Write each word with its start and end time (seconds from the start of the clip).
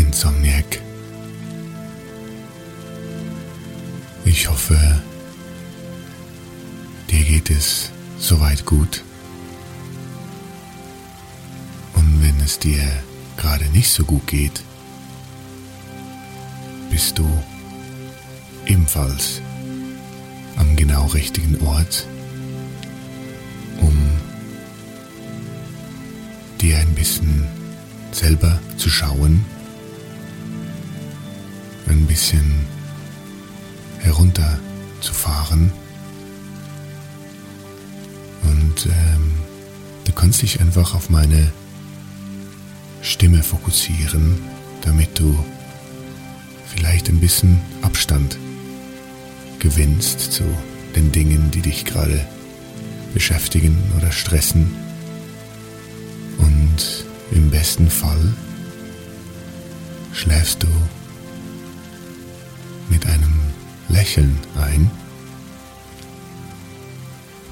Insomniac. 0.00 0.80
Ich 4.24 4.48
hoffe, 4.48 4.78
dir 7.10 7.22
geht 7.24 7.50
es 7.50 7.90
soweit 8.18 8.64
gut. 8.64 9.04
Und 11.92 12.22
wenn 12.22 12.40
es 12.40 12.58
dir 12.58 12.82
gerade 13.36 13.66
nicht 13.66 13.90
so 13.90 14.02
gut 14.04 14.26
geht, 14.26 14.62
bist 16.90 17.18
du 17.18 17.28
ebenfalls 18.66 19.42
am 20.56 20.76
genau 20.76 21.06
richtigen 21.08 21.60
Ort, 21.60 22.06
um 23.82 23.96
dir 26.58 26.78
ein 26.78 26.94
bisschen 26.94 27.46
selber 28.12 28.58
zu 28.78 28.88
schauen, 28.88 29.44
ein 31.90 32.06
bisschen 32.06 32.66
herunterzufahren. 33.98 35.72
Und 38.42 38.86
ähm, 38.86 39.32
du 40.04 40.12
kannst 40.12 40.42
dich 40.42 40.60
einfach 40.60 40.94
auf 40.94 41.10
meine 41.10 41.52
Stimme 43.02 43.42
fokussieren, 43.42 44.40
damit 44.82 45.18
du 45.18 45.36
vielleicht 46.66 47.08
ein 47.08 47.20
bisschen 47.20 47.60
Abstand 47.82 48.38
gewinnst 49.58 50.32
zu 50.32 50.44
den 50.94 51.12
Dingen, 51.12 51.50
die 51.50 51.60
dich 51.60 51.84
gerade 51.84 52.24
beschäftigen 53.12 53.76
oder 53.96 54.12
stressen. 54.12 54.74
Und 56.38 57.04
im 57.32 57.50
besten 57.50 57.90
Fall 57.90 58.32
schläfst 60.12 60.62
du 60.62 60.68
mit 62.90 63.06
einem 63.06 63.40
Lächeln 63.88 64.38
ein. 64.56 64.90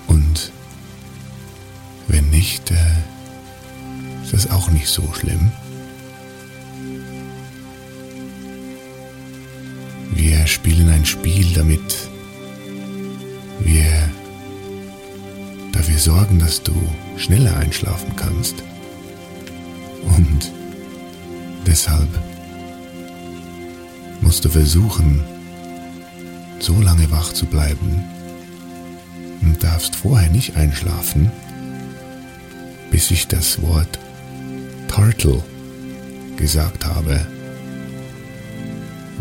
Und 0.07 0.53
wenn 2.09 2.29
nicht, 2.31 2.71
äh, 2.71 2.75
ist 4.23 4.33
das 4.35 4.51
auch 4.51 4.71
nicht 4.71 4.89
so 4.89 5.03
schlimm. 5.15 5.51
Wir 10.15 10.47
spielen 10.47 10.89
ein 10.91 11.07
Spiel, 11.07 11.53
damit 11.55 12.09
wir 13.61 14.11
dafür 15.73 15.99
sorgen, 15.99 16.39
dass 16.39 16.63
du 16.63 16.75
schneller 17.17 17.57
einschlafen 17.57 18.15
kannst. 18.17 18.57
Und 20.17 20.53
deshalb 21.67 22.09
musst 24.29 24.45
du 24.45 24.51
versuchen, 24.51 25.25
so 26.59 26.79
lange 26.83 27.11
wach 27.11 27.33
zu 27.33 27.47
bleiben 27.47 28.05
und 29.41 29.65
darfst 29.65 29.97
vorher 29.97 30.29
nicht 30.29 30.55
einschlafen, 30.55 31.33
bis 32.91 33.11
ich 33.11 33.27
das 33.27 33.63
Wort 33.63 33.99
Turtle 34.87 35.43
gesagt 36.37 36.85
habe. 36.85 37.27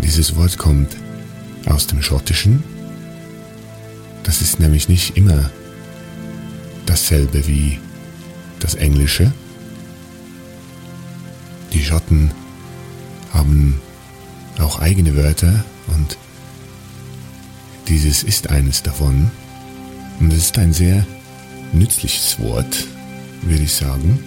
Dieses 0.04 0.36
Wort 0.36 0.58
kommt 0.58 0.98
aus 1.68 1.88
dem 1.88 2.02
Schottischen. 2.02 2.62
Das 4.24 4.42
ist 4.42 4.60
nämlich 4.60 4.90
nicht 4.90 5.16
immer 5.16 5.50
dasselbe 6.86 7.48
wie 7.48 7.80
das 8.60 8.76
Englische. 8.76 9.32
Die 11.72 11.82
Schotten 11.82 12.30
haben 13.32 13.80
auch 14.60 14.80
eigene 14.80 15.16
Wörter 15.16 15.64
und 15.88 16.18
dieses 17.88 18.24
ist 18.24 18.50
eines 18.50 18.84
davon. 18.84 19.32
Und 20.20 20.34
es 20.34 20.46
ist 20.46 20.58
ein 20.58 20.74
sehr 20.74 21.06
nützliches 21.74 22.40
Wort, 22.40 22.86
würde 23.44 23.64
ich 23.64 23.74
sagen, 23.74 24.20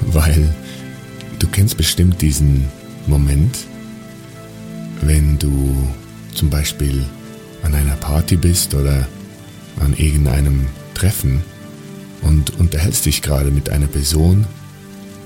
weil 0.00 0.54
du 1.38 1.48
kennst 1.48 1.76
bestimmt 1.76 2.22
diesen 2.22 2.68
Moment, 3.06 3.58
wenn 5.02 5.38
du 5.38 5.88
zum 6.34 6.50
Beispiel 6.50 7.04
an 7.62 7.74
einer 7.74 7.96
Party 7.96 8.36
bist 8.36 8.74
oder 8.74 9.06
an 9.80 9.94
irgendeinem 9.96 10.66
Treffen 10.94 11.42
und 12.22 12.58
unterhältst 12.58 13.06
dich 13.06 13.22
gerade 13.22 13.50
mit 13.50 13.70
einer 13.70 13.86
Person, 13.86 14.46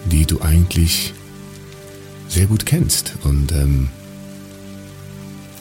die 0.06 0.26
du 0.26 0.40
eigentlich 0.40 1.14
sehr 2.30 2.46
gut 2.46 2.64
kennst 2.64 3.14
und 3.24 3.52
ähm, 3.52 3.88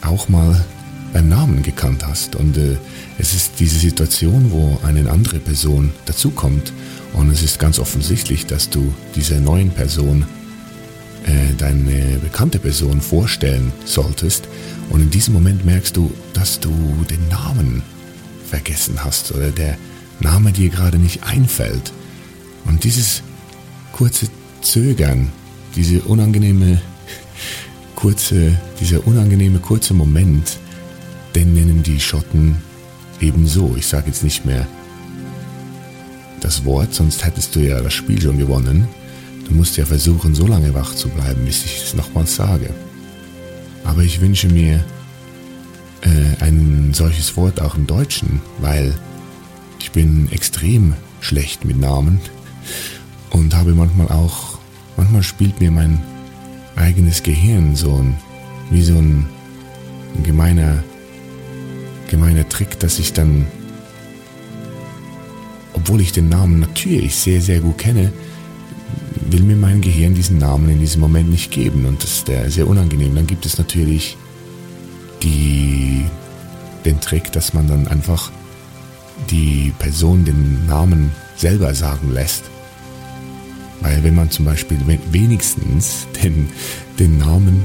auch 0.02 0.30
mal 0.30 0.64
beim 1.12 1.28
Namen 1.28 1.64
gekannt 1.64 2.06
hast. 2.08 2.36
Und 2.36 2.56
äh, 2.58 2.78
es 3.18 3.34
ist 3.34 3.54
diese 3.60 3.80
Situation, 3.80 4.52
wo 4.52 4.80
eine 4.86 5.10
andere 5.10 5.40
Person 5.40 5.92
dazukommt 6.06 6.72
und 7.14 7.32
es 7.32 7.42
ist 7.42 7.60
ganz 7.60 7.80
offensichtlich, 7.80 8.46
dass 8.46 8.70
du 8.70 8.94
dieser 9.16 9.40
neuen 9.40 9.72
Person 9.72 10.26
äh, 11.26 11.54
deine 11.58 12.20
bekannte 12.22 12.60
Person 12.60 13.02
vorstellen 13.02 13.74
solltest. 13.86 14.48
Und 14.90 15.02
in 15.02 15.10
diesem 15.10 15.34
Moment 15.34 15.66
merkst 15.66 15.98
du, 15.98 16.12
dass 16.34 16.60
du 16.60 16.72
den 17.10 17.28
Namen 17.30 17.82
vergessen 18.48 19.04
hast 19.04 19.32
oder 19.32 19.50
der 19.50 19.78
Name 20.20 20.52
dir 20.52 20.70
gerade 20.70 20.98
nicht 20.98 21.24
einfällt. 21.24 21.92
Und 22.66 22.84
dieses 22.84 23.24
kurze 23.92 24.28
Zögern, 24.62 25.32
diese 25.76 26.02
unangenehme 26.02 26.82
kurze, 27.96 28.58
dieser 28.80 29.06
unangenehme 29.06 29.60
kurze 29.60 29.94
Moment, 29.94 30.58
den 31.36 31.54
nennen 31.54 31.84
die 31.84 32.00
Schotten 32.00 32.58
ebenso. 33.20 33.76
Ich 33.78 33.88
sage 33.88 34.08
jetzt 34.08 34.24
nicht 34.24 34.46
mehr 34.46 34.68
das 36.40 36.64
Wort, 36.66 36.94
sonst 36.94 37.26
hättest 37.26 37.56
du 37.56 37.60
ja 37.60 37.82
das 37.82 37.94
Spiel 37.94 38.22
schon 38.22 38.38
gewonnen. 38.38 38.88
Du 39.48 39.54
musst 39.54 39.78
ja 39.78 39.86
versuchen, 39.86 40.36
so 40.36 40.48
lange 40.48 40.74
wach 40.74 40.96
zu 40.96 41.10
bleiben, 41.10 41.44
bis 41.46 41.66
ich 41.66 41.84
es 41.84 41.94
nochmals 41.96 42.36
sage. 42.36 42.70
Aber 43.84 44.04
ich 44.04 44.22
wünsche 44.22 44.48
mir 44.48 44.84
äh, 46.02 46.44
ein 46.44 46.92
solches 46.94 47.36
Wort 47.36 47.60
auch 47.62 47.76
im 47.76 47.88
Deutschen, 47.88 48.42
weil 48.60 48.94
ich 49.80 49.92
bin 49.92 50.32
extrem 50.32 50.94
schlecht 51.20 51.66
mit 51.66 51.80
Namen 51.80 52.20
und 53.32 53.56
habe 53.56 53.74
manchmal 53.74 54.10
auch, 54.10 54.59
manchmal 55.00 55.24
spielt 55.24 55.62
mir 55.62 55.72
mein 55.72 56.02
eigenes 56.76 57.24
Gehirn 57.24 57.74
so 57.74 57.96
ein, 57.96 58.18
wie 58.70 58.82
so 58.82 58.98
ein, 58.98 59.26
ein 60.16 60.24
gemeiner, 60.24 60.84
gemeiner 62.10 62.48
Trick, 62.50 62.78
dass 62.80 63.00
ich 63.00 63.14
dann, 63.14 63.48
obwohl 65.72 66.02
ich 66.02 66.12
den 66.12 66.28
Namen 66.28 66.60
natürlich 66.60 67.16
sehr, 67.16 67.40
sehr 67.42 67.62
gut 67.62 67.78
kenne, 67.78 68.12
will 69.30 69.44
mir 69.44 69.56
mein 69.56 69.80
Gehirn 69.80 70.16
diesen 70.16 70.38
Namen 70.38 70.70
in 70.70 70.82
diesem 70.82 71.00
Moment 71.00 71.30
nicht 71.30 71.50
geben 71.52 71.86
und 71.86 72.04
das 72.04 72.18
ist 72.18 72.54
sehr 72.54 72.68
unangenehm. 72.68 73.16
Dann 73.16 73.28
gibt 73.28 73.46
es 73.46 73.58
natürlich 73.58 74.18
die, 75.24 76.04
den 76.84 77.00
Trick, 77.00 77.32
dass 77.32 77.54
man 77.54 77.70
dann 77.70 77.88
einfach 77.88 78.32
die 79.30 79.74
Person 79.80 80.26
den 80.26 80.66
Namen 80.68 81.12
selber 81.38 81.74
sagen 81.74 82.12
lässt. 82.12 82.44
Weil 83.82 84.04
wenn 84.04 84.16
man 84.16 84.30
zum 84.30 84.46
Beispiel 84.46 84.78
wenigstens 85.12 86.08
den, 86.22 86.50
den 86.98 87.18
Namen 87.18 87.64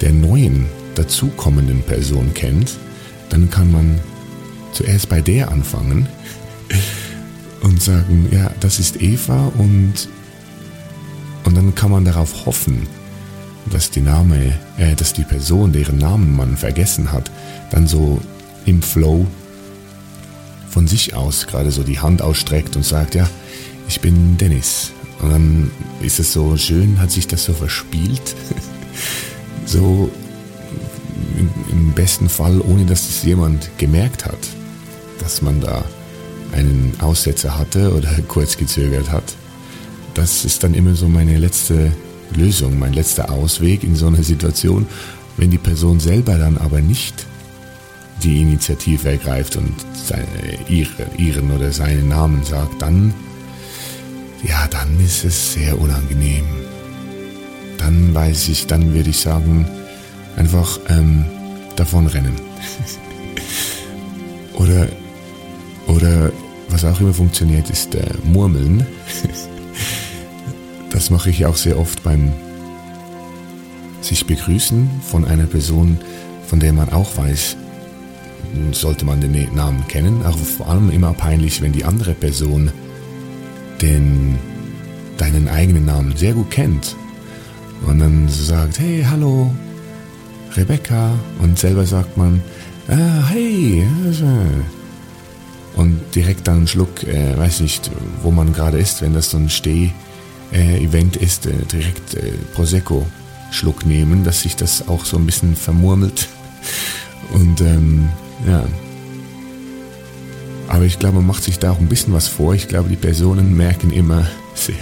der 0.00 0.12
neuen 0.12 0.66
dazukommenden 0.94 1.82
Person 1.82 2.32
kennt, 2.34 2.76
dann 3.28 3.50
kann 3.50 3.70
man 3.70 4.00
zuerst 4.72 5.08
bei 5.08 5.20
der 5.20 5.50
anfangen 5.50 6.08
und 7.62 7.82
sagen, 7.82 8.28
ja, 8.30 8.50
das 8.60 8.78
ist 8.78 9.00
Eva 9.00 9.52
und, 9.58 10.08
und 11.44 11.56
dann 11.56 11.74
kann 11.74 11.90
man 11.90 12.04
darauf 12.04 12.46
hoffen, 12.46 12.86
dass 13.70 13.90
die 13.90 14.00
Name, 14.00 14.52
äh, 14.78 14.94
dass 14.94 15.12
die 15.12 15.24
Person, 15.24 15.72
deren 15.72 15.98
Namen 15.98 16.36
man 16.36 16.56
vergessen 16.56 17.12
hat, 17.12 17.30
dann 17.70 17.86
so 17.86 18.20
im 18.64 18.82
Flow 18.82 19.26
von 20.70 20.86
sich 20.86 21.14
aus 21.14 21.46
gerade 21.46 21.70
so 21.70 21.82
die 21.82 21.98
Hand 21.98 22.22
ausstreckt 22.22 22.76
und 22.76 22.84
sagt, 22.84 23.14
ja, 23.14 23.28
ich 23.88 24.00
bin 24.00 24.36
Dennis. 24.36 24.92
Und 25.20 25.30
dann 25.30 25.70
ist 26.02 26.20
es 26.20 26.32
so 26.32 26.56
schön, 26.56 27.00
hat 27.00 27.10
sich 27.10 27.26
das 27.26 27.44
so 27.44 27.52
verspielt. 27.52 28.34
so 29.66 30.10
im 31.70 31.92
besten 31.92 32.28
Fall, 32.28 32.60
ohne 32.60 32.84
dass 32.84 33.08
es 33.08 33.22
jemand 33.22 33.70
gemerkt 33.78 34.24
hat, 34.24 34.38
dass 35.20 35.42
man 35.42 35.60
da 35.60 35.84
einen 36.52 36.94
Aussetzer 37.00 37.58
hatte 37.58 37.94
oder 37.94 38.10
kurz 38.28 38.56
gezögert 38.56 39.10
hat. 39.10 39.34
Das 40.14 40.44
ist 40.44 40.62
dann 40.62 40.74
immer 40.74 40.94
so 40.94 41.08
meine 41.08 41.38
letzte 41.38 41.92
Lösung, 42.34 42.78
mein 42.78 42.92
letzter 42.92 43.30
Ausweg 43.30 43.84
in 43.84 43.96
so 43.96 44.06
einer 44.06 44.22
Situation. 44.22 44.86
Wenn 45.36 45.50
die 45.50 45.58
Person 45.58 46.00
selber 46.00 46.38
dann 46.38 46.56
aber 46.56 46.80
nicht 46.80 47.26
die 48.22 48.40
Initiative 48.40 49.10
ergreift 49.10 49.56
und 49.56 49.74
seine, 49.92 50.26
ihre, 50.68 51.06
ihren 51.18 51.50
oder 51.50 51.72
seinen 51.72 52.08
Namen 52.08 52.42
sagt, 52.44 52.80
dann, 52.80 53.12
ja, 54.42 54.66
dann 54.68 54.98
ist 55.00 55.24
es 55.24 55.52
sehr 55.52 55.78
unangenehm. 55.80 56.44
Dann 57.78 58.14
weiß 58.14 58.48
ich, 58.48 58.66
dann 58.66 58.94
würde 58.94 59.10
ich 59.10 59.20
sagen, 59.20 59.68
einfach 60.36 60.78
ähm, 60.88 61.24
davonrennen. 61.76 62.34
oder, 64.54 64.88
oder 65.86 66.32
was 66.68 66.84
auch 66.84 67.00
immer 67.00 67.14
funktioniert, 67.14 67.70
ist 67.70 67.94
äh, 67.94 68.06
Murmeln. 68.24 68.86
das 70.90 71.10
mache 71.10 71.30
ich 71.30 71.46
auch 71.46 71.56
sehr 71.56 71.78
oft 71.78 72.02
beim 72.02 72.32
sich 74.00 74.26
begrüßen 74.26 74.88
von 75.02 75.24
einer 75.24 75.46
Person, 75.46 75.98
von 76.46 76.60
der 76.60 76.72
man 76.72 76.90
auch 76.90 77.16
weiß, 77.16 77.56
sollte 78.72 79.04
man 79.04 79.20
den 79.20 79.54
Namen 79.54 79.86
kennen, 79.88 80.22
aber 80.22 80.38
vor 80.38 80.68
allem 80.68 80.90
immer 80.90 81.12
peinlich, 81.12 81.60
wenn 81.60 81.72
die 81.72 81.84
andere 81.84 82.14
Person 82.14 82.70
den, 83.82 84.38
deinen 85.18 85.48
eigenen 85.48 85.86
Namen 85.86 86.16
sehr 86.16 86.32
gut 86.32 86.50
kennt 86.50 86.96
und 87.86 87.98
dann 87.98 88.28
sagt, 88.28 88.78
hey, 88.78 89.04
hallo, 89.08 89.50
Rebecca. 90.56 91.12
Und 91.40 91.58
selber 91.58 91.84
sagt 91.84 92.16
man, 92.16 92.42
ah, 92.88 93.28
hey, 93.28 93.86
und 95.76 96.00
direkt 96.14 96.48
dann 96.48 96.58
einen 96.58 96.66
Schluck, 96.66 97.04
äh, 97.04 97.36
weiß 97.36 97.60
nicht, 97.60 97.90
wo 98.22 98.30
man 98.30 98.52
gerade 98.52 98.78
ist, 98.78 99.02
wenn 99.02 99.12
das 99.12 99.30
so 99.30 99.36
ein 99.36 99.50
Steh-Event 99.50 101.16
ist, 101.16 101.46
äh, 101.46 101.52
direkt 101.70 102.14
äh, 102.14 102.32
Prosecco-Schluck 102.54 103.84
nehmen, 103.84 104.24
dass 104.24 104.42
sich 104.42 104.56
das 104.56 104.88
auch 104.88 105.04
so 105.04 105.18
ein 105.18 105.26
bisschen 105.26 105.54
vermurmelt. 105.54 106.28
Und 107.32 107.60
ähm, 107.60 108.08
ja. 108.48 108.64
Aber 110.68 110.84
ich 110.84 110.98
glaube, 110.98 111.16
man 111.16 111.26
macht 111.26 111.42
sich 111.42 111.58
da 111.58 111.72
auch 111.72 111.78
ein 111.78 111.88
bisschen 111.88 112.12
was 112.12 112.28
vor. 112.28 112.54
Ich 112.54 112.68
glaube, 112.68 112.88
die 112.88 112.96
Personen 112.96 113.56
merken 113.56 113.90
immer 113.90 114.26
sehr, 114.54 114.74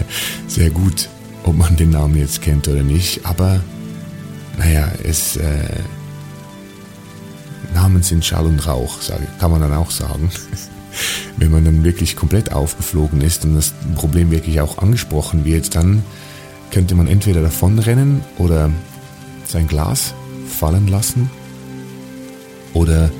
sehr 0.46 0.70
gut, 0.70 1.08
ob 1.44 1.56
man 1.56 1.76
den 1.76 1.90
Namen 1.90 2.16
jetzt 2.16 2.42
kennt 2.42 2.68
oder 2.68 2.82
nicht. 2.82 3.26
Aber 3.26 3.60
naja, 4.58 4.90
es 5.02 5.36
äh, 5.36 5.80
Namen 7.74 8.02
sind 8.02 8.24
Schall 8.24 8.46
und 8.46 8.66
Rauch, 8.66 9.00
sage, 9.00 9.26
kann 9.38 9.50
man 9.50 9.60
dann 9.60 9.74
auch 9.74 9.90
sagen. 9.90 10.30
Wenn 11.36 11.50
man 11.50 11.64
dann 11.64 11.82
wirklich 11.82 12.14
komplett 12.14 12.52
aufgeflogen 12.52 13.20
ist 13.20 13.44
und 13.44 13.56
das 13.56 13.74
Problem 13.96 14.30
wirklich 14.30 14.60
auch 14.60 14.78
angesprochen 14.78 15.44
wird, 15.44 15.74
dann 15.74 16.04
könnte 16.70 16.94
man 16.94 17.08
entweder 17.08 17.42
davonrennen 17.42 18.22
oder 18.38 18.70
sein 19.44 19.66
Glas 19.66 20.14
fallen 20.48 20.86
lassen 20.86 21.30
oder 22.74 23.10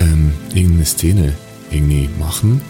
ähm, 0.00 0.34
irgendeine 0.54 0.84
Szene 0.84 1.32
irgendwie 1.72 2.08
machen. 2.18 2.60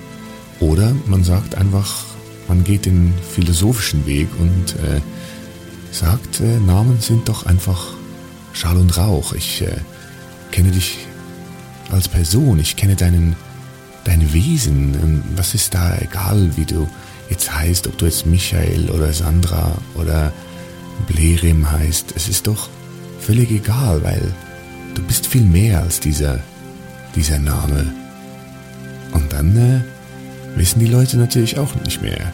Oder 0.60 0.94
man 1.06 1.24
sagt 1.24 1.54
einfach, 1.54 2.04
man 2.48 2.64
geht 2.64 2.86
den 2.86 3.12
philosophischen 3.34 4.06
Weg 4.06 4.28
und 4.38 4.76
äh, 4.76 5.00
sagt, 5.90 6.40
äh, 6.40 6.58
Namen 6.60 7.00
sind 7.00 7.28
doch 7.28 7.46
einfach 7.46 7.94
Schall 8.52 8.76
und 8.76 8.96
Rauch. 8.96 9.32
Ich 9.32 9.62
äh, 9.62 9.76
kenne 10.50 10.70
dich 10.70 10.98
als 11.90 12.08
Person, 12.08 12.58
ich 12.60 12.76
kenne 12.76 12.96
deinen, 12.96 13.36
dein 14.04 14.32
Wesen. 14.32 14.94
Ähm, 14.94 15.22
was 15.36 15.54
ist 15.54 15.74
da 15.74 15.98
egal, 15.98 16.50
wie 16.56 16.64
du 16.64 16.88
jetzt 17.28 17.54
heißt, 17.54 17.86
ob 17.86 17.98
du 17.98 18.04
jetzt 18.04 18.26
Michael 18.26 18.90
oder 18.90 19.12
Sandra 19.12 19.72
oder 19.94 20.32
Blerim 21.06 21.70
heißt. 21.70 22.12
Es 22.14 22.28
ist 22.28 22.46
doch 22.46 22.68
völlig 23.18 23.50
egal, 23.50 24.02
weil 24.04 24.32
du 24.94 25.02
bist 25.02 25.26
viel 25.26 25.42
mehr 25.42 25.80
als 25.80 26.00
dieser 26.00 26.40
dieser 27.14 27.38
Name. 27.38 28.01
Und 29.12 29.32
dann 29.32 29.56
äh, 29.56 30.58
wissen 30.58 30.80
die 30.80 30.86
Leute 30.86 31.16
natürlich 31.16 31.58
auch 31.58 31.74
nicht 31.84 32.02
mehr 32.02 32.32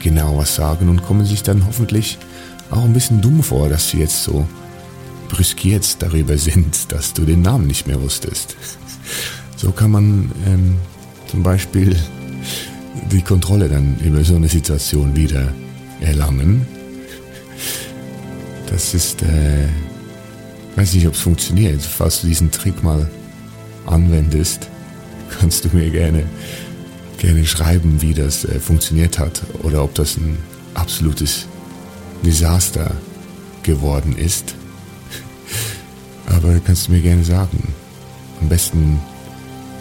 genau 0.00 0.38
was 0.38 0.54
sagen 0.54 0.88
und 0.88 1.02
kommen 1.02 1.26
sich 1.26 1.42
dann 1.42 1.66
hoffentlich 1.66 2.18
auch 2.70 2.84
ein 2.84 2.92
bisschen 2.92 3.20
dumm 3.20 3.42
vor, 3.42 3.68
dass 3.68 3.90
sie 3.90 3.98
jetzt 3.98 4.22
so 4.22 4.46
brüskiert 5.28 6.02
darüber 6.02 6.36
sind, 6.38 6.92
dass 6.92 7.12
du 7.12 7.24
den 7.24 7.42
Namen 7.42 7.66
nicht 7.66 7.86
mehr 7.86 8.00
wusstest. 8.00 8.56
So 9.56 9.72
kann 9.72 9.90
man 9.90 10.30
ähm, 10.46 10.76
zum 11.26 11.42
Beispiel 11.42 11.96
die 13.10 13.22
Kontrolle 13.22 13.68
dann 13.68 13.98
über 13.98 14.22
so 14.22 14.36
eine 14.36 14.48
Situation 14.48 15.16
wieder 15.16 15.52
erlangen. 16.00 16.64
Das 18.70 18.94
ist, 18.94 19.22
äh, 19.22 19.66
weiß 20.76 20.94
nicht, 20.94 21.08
ob 21.08 21.14
es 21.14 21.20
funktioniert. 21.20 21.82
Falls 21.82 22.20
du 22.20 22.28
diesen 22.28 22.52
Trick 22.52 22.84
mal 22.84 23.10
anwendest, 23.84 24.68
kannst 25.38 25.64
du 25.64 25.68
mir 25.76 25.90
gerne, 25.90 26.24
gerne 27.18 27.44
schreiben, 27.46 28.00
wie 28.00 28.14
das 28.14 28.44
äh, 28.44 28.60
funktioniert 28.60 29.18
hat 29.18 29.42
oder 29.62 29.84
ob 29.84 29.94
das 29.94 30.16
ein 30.16 30.38
absolutes 30.74 31.46
Desaster 32.24 32.92
geworden 33.62 34.16
ist. 34.16 34.54
Aber 36.26 36.58
kannst 36.60 36.88
du 36.88 36.92
mir 36.92 37.00
gerne 37.00 37.24
sagen. 37.24 37.74
Am 38.40 38.48
besten 38.48 39.00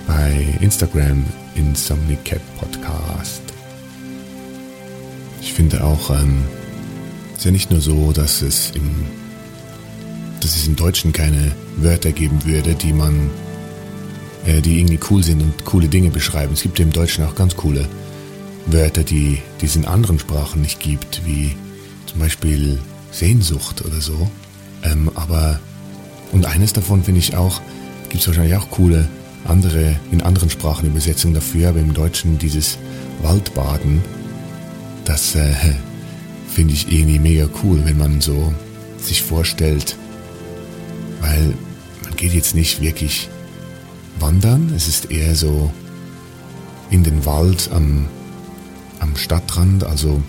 bei 0.07 0.57
Instagram 0.61 1.25
Insomnicat 1.55 2.41
Podcast. 2.57 3.41
Ich 5.41 5.53
finde 5.53 5.83
auch, 5.83 6.09
ähm, 6.09 6.43
es 7.33 7.39
ist 7.39 7.45
ja 7.45 7.51
nicht 7.51 7.71
nur 7.71 7.81
so, 7.81 8.11
dass 8.11 8.41
es 8.41 8.71
im, 8.71 9.05
dass 10.39 10.55
es 10.55 10.67
im 10.67 10.75
Deutschen 10.75 11.13
keine 11.13 11.51
Wörter 11.77 12.11
geben 12.11 12.45
würde, 12.45 12.73
die 12.75 12.93
man 12.93 13.29
die 14.47 14.79
irgendwie 14.79 14.99
cool 15.09 15.23
sind 15.23 15.41
und 15.41 15.65
coole 15.65 15.87
Dinge 15.87 16.09
beschreiben. 16.09 16.53
Es 16.53 16.61
gibt 16.61 16.79
im 16.79 16.91
Deutschen 16.91 17.25
auch 17.25 17.35
ganz 17.35 17.55
coole 17.55 17.87
Wörter, 18.65 19.03
die, 19.03 19.41
die 19.61 19.65
es 19.65 19.75
in 19.75 19.85
anderen 19.85 20.19
Sprachen 20.19 20.61
nicht 20.61 20.79
gibt, 20.79 21.25
wie 21.25 21.55
zum 22.05 22.19
Beispiel 22.19 22.79
Sehnsucht 23.11 23.83
oder 23.85 24.01
so. 24.01 24.29
Ähm, 24.83 25.11
aber, 25.15 25.59
und 26.31 26.45
eines 26.45 26.73
davon 26.73 27.03
finde 27.03 27.19
ich 27.19 27.35
auch, 27.35 27.61
gibt 28.09 28.21
es 28.21 28.27
wahrscheinlich 28.27 28.55
auch 28.55 28.69
coole 28.69 29.07
andere, 29.45 29.95
in 30.11 30.21
anderen 30.21 30.49
Sprachen 30.49 30.87
Übersetzungen 30.87 31.33
dafür, 31.33 31.69
aber 31.69 31.79
im 31.79 31.93
Deutschen 31.93 32.37
dieses 32.37 32.77
Waldbaden, 33.21 34.01
das 35.05 35.35
äh, 35.35 35.53
finde 36.49 36.73
ich 36.73 36.91
irgendwie 36.91 37.19
mega 37.19 37.47
cool, 37.63 37.81
wenn 37.85 37.97
man 37.97 38.21
so 38.21 38.53
sich 38.97 39.23
vorstellt, 39.23 39.95
weil 41.21 41.53
man 42.03 42.15
geht 42.15 42.33
jetzt 42.33 42.55
nicht 42.55 42.81
wirklich 42.81 43.29
wandern. 44.19 44.71
Es 44.75 44.87
ist 44.87 45.11
eher 45.11 45.35
so 45.35 45.71
in 46.89 47.03
den 47.03 47.25
Wald 47.25 47.69
am, 47.73 48.07
am 48.99 49.15
Stadtrand. 49.15 49.83
Also 49.83 50.21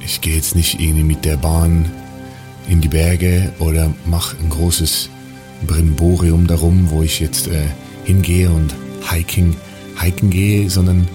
ich 0.00 0.20
gehe 0.20 0.36
jetzt 0.36 0.54
nicht 0.54 0.80
irgendwie 0.80 1.04
mit 1.04 1.24
der 1.24 1.36
Bahn 1.36 1.90
in 2.68 2.80
die 2.80 2.88
Berge 2.88 3.52
oder 3.58 3.92
mache 4.06 4.36
ein 4.38 4.50
großes 4.50 5.08
Brimborium 5.66 6.46
darum, 6.46 6.90
wo 6.90 7.02
ich 7.02 7.20
jetzt 7.20 7.48
äh, 7.48 7.66
hingehe 8.04 8.50
und 8.50 8.74
hiking, 9.10 9.56
hiken 10.00 10.30
gehe, 10.30 10.68
sondern 10.70 11.08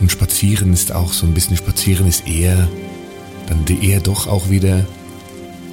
Und 0.00 0.10
Spazieren 0.10 0.72
ist 0.72 0.92
auch 0.92 1.12
so 1.12 1.26
ein 1.26 1.34
bisschen, 1.34 1.56
Spazieren 1.56 2.08
ist 2.08 2.26
eher, 2.26 2.68
dann 3.46 3.64
eher 3.80 4.00
doch 4.00 4.26
auch 4.26 4.50
wieder 4.50 4.84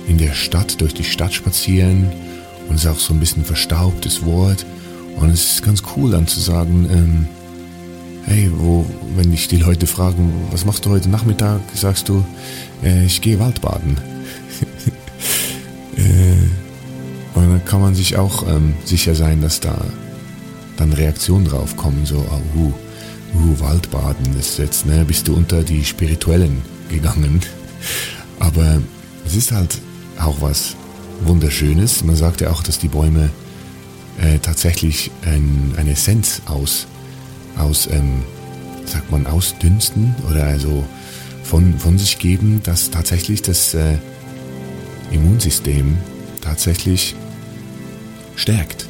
in 0.08 0.18
der 0.18 0.34
Stadt, 0.34 0.82
durch 0.82 0.94
die 0.94 1.04
Stadt 1.04 1.34
spazieren. 1.34 2.12
Und 2.70 2.76
es 2.76 2.86
ist 2.86 2.92
auch 2.92 3.00
so 3.00 3.14
ein 3.14 3.20
bisschen 3.20 3.44
verstaubtes 3.44 4.26
Wort. 4.26 4.66
Und 5.18 5.30
es 5.30 5.54
ist 5.54 5.64
ganz 5.64 5.84
cool 5.96 6.12
dann 6.12 6.28
zu 6.28 6.40
sagen, 6.40 6.88
ähm, 6.92 7.28
hey, 8.26 8.52
wo, 8.56 8.86
wenn 9.16 9.32
dich 9.32 9.48
die 9.48 9.58
Leute 9.58 9.88
fragen, 9.88 10.32
was 10.52 10.66
machst 10.66 10.86
du 10.86 10.92
heute 10.92 11.10
Nachmittag, 11.10 11.62
sagst 11.74 12.10
du, 12.10 12.24
äh, 12.84 13.06
ich 13.06 13.22
gehe 13.22 13.40
Waldbaden. 13.40 13.98
äh, 15.98 17.38
und 17.38 17.50
dann 17.50 17.66
kann 17.66 17.82
man 17.82 17.96
sich 17.96 18.18
auch 18.18 18.48
ähm, 18.48 18.76
sicher 18.86 19.16
sein, 19.16 19.42
dass 19.42 19.60
da 19.60 19.76
dann 20.78 20.94
Reaktionen 20.94 21.46
drauf 21.46 21.76
kommen, 21.76 22.06
so, 22.06 22.18
oh, 22.18 22.58
uh, 22.58 22.74
uh, 23.36 23.60
Waldbaden 23.60 24.38
ist 24.40 24.60
jetzt, 24.60 24.86
ne, 24.86 25.04
bist 25.06 25.28
du 25.28 25.36
unter 25.36 25.64
die 25.64 25.84
Spirituellen 25.84 26.62
gegangen. 26.90 27.42
Aber 28.40 28.82
es 29.26 29.36
ist 29.36 29.52
halt 29.52 29.78
auch 30.20 30.40
was 30.40 30.76
Wunderschönes. 31.22 32.04
Man 32.04 32.16
sagt 32.16 32.42
ja 32.42 32.52
auch, 32.52 32.64
dass 32.64 32.80
die 32.80 32.88
Bäume 32.88 33.30
äh, 34.20 34.40
tatsächlich 34.40 35.12
ein, 35.26 35.74
eine 35.78 35.92
Essenz 35.92 36.42
aus, 36.46 36.88
aus 37.58 37.88
ähm, 37.92 38.24
sagt 38.86 39.12
man, 39.12 39.28
ausdünsten 39.28 40.16
oder 40.30 40.46
also 40.46 40.84
von, 41.44 41.78
von 41.80 41.98
sich 41.98 42.20
geben, 42.20 42.62
dass 42.64 42.92
tatsächlich 42.92 43.42
das 43.42 43.74
äh, 43.74 43.98
Immunsystem 45.12 45.98
tatsächlich 46.42 47.16
stärkt 48.36 48.88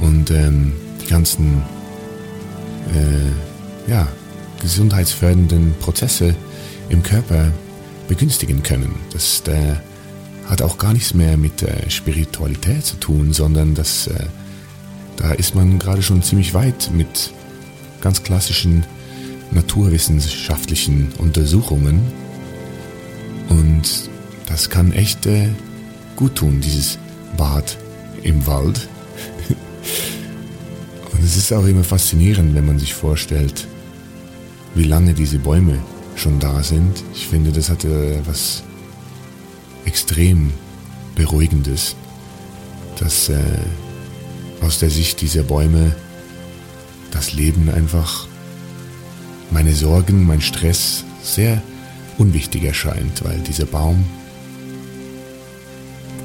und 0.00 0.30
ähm, 0.30 0.72
die 1.02 1.06
ganzen 1.06 1.62
äh, 2.94 3.90
ja, 3.90 4.08
gesundheitsfördernden 4.60 5.74
Prozesse 5.80 6.34
im 6.88 7.02
Körper 7.02 7.52
begünstigen 8.08 8.62
können. 8.62 8.94
Das 9.12 9.42
äh, 9.48 9.74
hat 10.48 10.62
auch 10.62 10.78
gar 10.78 10.92
nichts 10.92 11.14
mehr 11.14 11.36
mit 11.36 11.62
äh, 11.62 11.90
Spiritualität 11.90 12.84
zu 12.84 12.96
tun, 12.96 13.32
sondern 13.32 13.74
das, 13.74 14.06
äh, 14.06 14.26
da 15.16 15.32
ist 15.32 15.54
man 15.54 15.78
gerade 15.78 16.02
schon 16.02 16.22
ziemlich 16.22 16.54
weit 16.54 16.90
mit 16.92 17.32
ganz 18.00 18.22
klassischen 18.22 18.84
naturwissenschaftlichen 19.50 21.12
Untersuchungen. 21.18 22.00
Und 23.48 24.10
das 24.46 24.70
kann 24.70 24.92
echt 24.92 25.26
äh, 25.26 25.48
gut 26.14 26.36
tun, 26.36 26.60
dieses 26.60 26.98
Bad 27.36 27.76
im 28.22 28.46
Wald. 28.46 28.88
Und 31.12 31.24
es 31.24 31.36
ist 31.36 31.52
auch 31.52 31.66
immer 31.66 31.84
faszinierend, 31.84 32.54
wenn 32.54 32.66
man 32.66 32.78
sich 32.78 32.94
vorstellt, 32.94 33.66
wie 34.74 34.84
lange 34.84 35.14
diese 35.14 35.38
Bäume 35.38 35.78
schon 36.14 36.38
da 36.38 36.62
sind. 36.62 37.02
Ich 37.14 37.26
finde, 37.26 37.52
das 37.52 37.70
hat 37.70 37.84
äh, 37.84 38.18
was 38.26 38.62
extrem 39.86 40.52
Beruhigendes, 41.14 41.96
dass 42.98 43.28
äh, 43.30 43.38
aus 44.60 44.78
der 44.78 44.90
Sicht 44.90 45.20
dieser 45.20 45.42
Bäume 45.42 45.94
das 47.10 47.32
Leben 47.32 47.70
einfach 47.70 48.26
meine 49.50 49.72
Sorgen, 49.74 50.26
mein 50.26 50.40
Stress 50.40 51.04
sehr 51.22 51.62
unwichtig 52.18 52.64
erscheint, 52.64 53.24
weil 53.24 53.38
dieser 53.40 53.66
Baum, 53.66 54.04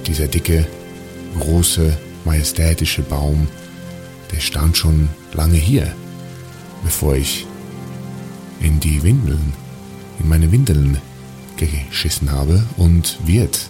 dieser 0.08 0.28
dicke, 0.28 0.66
große, 1.40 1.98
majestätische 2.26 3.04
Baum, 3.04 3.48
der 4.32 4.40
stand 4.40 4.78
schon 4.78 5.10
lange 5.34 5.58
hier, 5.58 5.94
bevor 6.84 7.16
ich 7.16 7.46
in 8.60 8.80
die 8.80 9.02
Windeln, 9.04 9.54
in 10.20 10.28
meine 10.28 10.52
Windeln 10.52 10.98
geschissen 11.58 12.32
habe 12.32 12.64
und 12.78 13.20
wird 13.26 13.70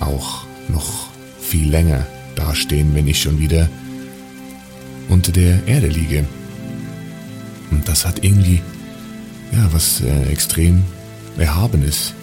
auch 0.00 0.44
noch 0.68 1.08
viel 1.40 1.70
länger 1.70 2.06
dastehen, 2.34 2.94
wenn 2.94 3.06
ich 3.06 3.20
schon 3.22 3.38
wieder 3.38 3.68
unter 5.08 5.32
der 5.32 5.66
Erde 5.66 5.88
liege. 5.88 6.26
Und 7.70 7.88
das 7.88 8.04
hat 8.04 8.24
irgendwie, 8.24 8.62
ja, 9.52 9.68
was 9.72 10.00
äh, 10.00 10.24
extrem 10.30 10.84
Erhabenes, 11.38 12.14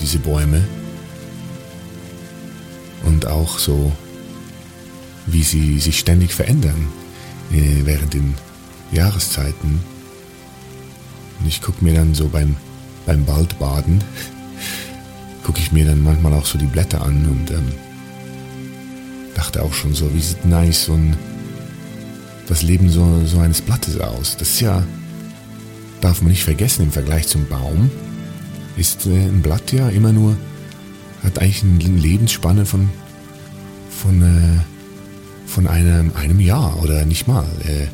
diese 0.00 0.18
Bäume. 0.18 0.64
Und 3.04 3.26
auch 3.26 3.58
so, 3.58 3.92
wie 5.26 5.42
sie 5.42 5.78
sich 5.78 5.98
ständig 5.98 6.34
verändern 6.34 6.88
äh, 7.52 7.84
während 7.84 8.14
den 8.14 8.34
Jahreszeiten. 8.92 9.80
Und 11.40 11.46
ich 11.46 11.62
gucke 11.62 11.84
mir 11.84 11.94
dann 11.94 12.14
so 12.14 12.28
beim, 12.28 12.56
beim 13.08 13.26
Waldbaden, 13.26 14.04
gucke 15.42 15.60
ich 15.60 15.72
mir 15.72 15.86
dann 15.86 16.02
manchmal 16.02 16.34
auch 16.34 16.44
so 16.44 16.58
die 16.58 16.66
Blätter 16.66 17.00
an 17.02 17.26
und 17.26 17.50
ähm, 17.50 17.68
dachte 19.34 19.62
auch 19.62 19.72
schon 19.72 19.94
so, 19.94 20.14
wie 20.14 20.20
sieht 20.20 20.44
nice 20.44 20.84
so 20.84 20.92
ein 20.92 21.16
das 22.48 22.62
Leben 22.62 22.90
so, 22.90 23.22
so 23.24 23.38
eines 23.40 23.62
Blattes 23.62 23.98
aus. 23.98 24.36
Das 24.36 24.50
ist 24.50 24.60
ja, 24.60 24.82
darf 26.02 26.20
man 26.20 26.30
nicht 26.30 26.44
vergessen, 26.44 26.82
im 26.82 26.92
Vergleich 26.92 27.26
zum 27.28 27.46
Baum 27.46 27.90
ist 28.76 29.06
äh, 29.06 29.10
ein 29.10 29.40
Blatt 29.40 29.72
ja 29.72 29.88
immer 29.88 30.12
nur, 30.12 30.36
hat 31.22 31.38
eigentlich 31.38 31.62
eine 31.62 31.98
Lebensspanne 31.98 32.66
von, 32.66 32.90
von, 33.90 34.22
äh, 34.22 35.48
von 35.48 35.66
einem, 35.66 36.12
einem 36.14 36.40
Jahr 36.40 36.82
oder 36.82 37.06
nicht 37.06 37.26
mal. 37.26 37.48
Äh, 37.64 37.86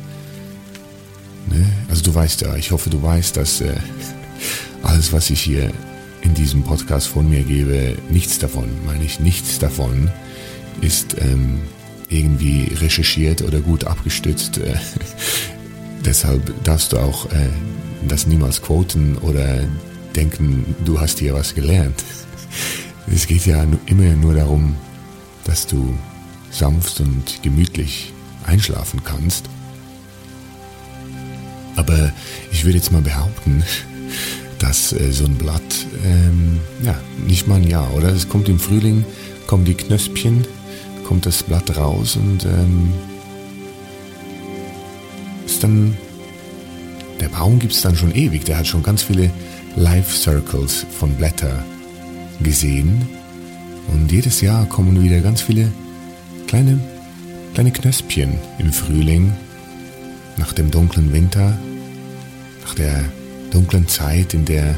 ne? 1.53 1.65
Also 1.89 2.03
du 2.03 2.13
weißt 2.13 2.41
ja, 2.41 2.55
ich 2.57 2.71
hoffe, 2.71 2.89
du 2.89 3.01
weißt, 3.01 3.37
dass 3.37 3.61
äh, 3.61 3.75
alles, 4.85 5.11
was 5.11 5.29
ich 5.29 5.41
hier 5.41 5.71
in 6.21 6.33
diesem 6.33 6.63
Podcast 6.63 7.07
von 7.07 7.29
mir 7.29 7.43
gebe, 7.43 7.97
nichts 8.09 8.39
davon, 8.39 8.69
meine 8.85 9.03
ich, 9.03 9.19
nichts 9.19 9.59
davon 9.59 10.09
ist 10.81 11.15
ähm, 11.19 11.61
irgendwie 12.09 12.71
recherchiert 12.81 13.41
oder 13.41 13.59
gut 13.59 13.85
abgestützt. 13.85 14.59
Äh, 14.65 14.77
deshalb 16.05 16.63
darfst 16.63 16.93
du 16.93 16.97
auch 16.97 17.25
äh, 17.31 17.49
das 18.07 18.27
niemals 18.27 18.61
quoten 18.61 19.17
oder 19.17 19.63
denken, 20.15 20.75
du 20.85 20.99
hast 20.99 21.19
hier 21.19 21.33
was 21.33 21.55
gelernt. 21.55 22.03
Es 23.07 23.27
geht 23.27 23.45
ja 23.45 23.63
immer 23.85 24.15
nur 24.15 24.33
darum, 24.33 24.75
dass 25.43 25.67
du 25.67 25.95
sanft 26.49 26.99
und 27.01 27.43
gemütlich 27.43 28.13
einschlafen 28.45 29.03
kannst. 29.03 29.45
Aber 31.75 32.11
ich 32.51 32.65
würde 32.65 32.77
jetzt 32.77 32.91
mal 32.91 33.01
behaupten, 33.01 33.63
dass 34.59 34.93
äh, 34.93 35.11
so 35.11 35.25
ein 35.25 35.35
Blatt, 35.35 35.61
ähm, 36.03 36.59
ja, 36.83 36.95
nicht 37.27 37.47
mal 37.47 37.55
ein 37.55 37.67
Jahr, 37.67 37.93
oder? 37.93 38.09
Es 38.09 38.29
kommt 38.29 38.49
im 38.49 38.59
Frühling, 38.59 39.05
kommen 39.47 39.65
die 39.65 39.75
Knöspchen 39.75 40.45
kommt 41.05 41.25
das 41.25 41.43
Blatt 41.43 41.77
raus 41.77 42.17
und 42.17 42.45
ähm, 42.45 42.91
ist 45.45 45.63
dann. 45.63 45.95
Der 47.21 47.29
Baum 47.29 47.59
gibt 47.59 47.71
es 47.71 47.81
dann 47.81 47.95
schon 47.95 48.13
ewig. 48.13 48.43
Der 48.43 48.57
hat 48.57 48.67
schon 48.67 48.83
ganz 48.83 49.01
viele 49.01 49.31
Life 49.77 50.17
Circles 50.17 50.85
von 50.99 51.15
Blätter 51.15 51.63
gesehen. 52.41 53.07
Und 53.87 54.11
jedes 54.11 54.41
Jahr 54.41 54.65
kommen 54.65 55.01
wieder 55.01 55.21
ganz 55.21 55.41
viele 55.41 55.71
kleine, 56.47 56.77
kleine 57.53 57.71
Knöspchen 57.71 58.37
im 58.59 58.73
Frühling, 58.73 59.33
nach 60.35 60.51
dem 60.51 60.71
dunklen 60.71 61.13
Winter, 61.13 61.57
nach 62.65 62.75
der 62.75 63.05
dunklen 63.55 63.87
Zeit, 63.87 64.33
in 64.33 64.45
der 64.45 64.75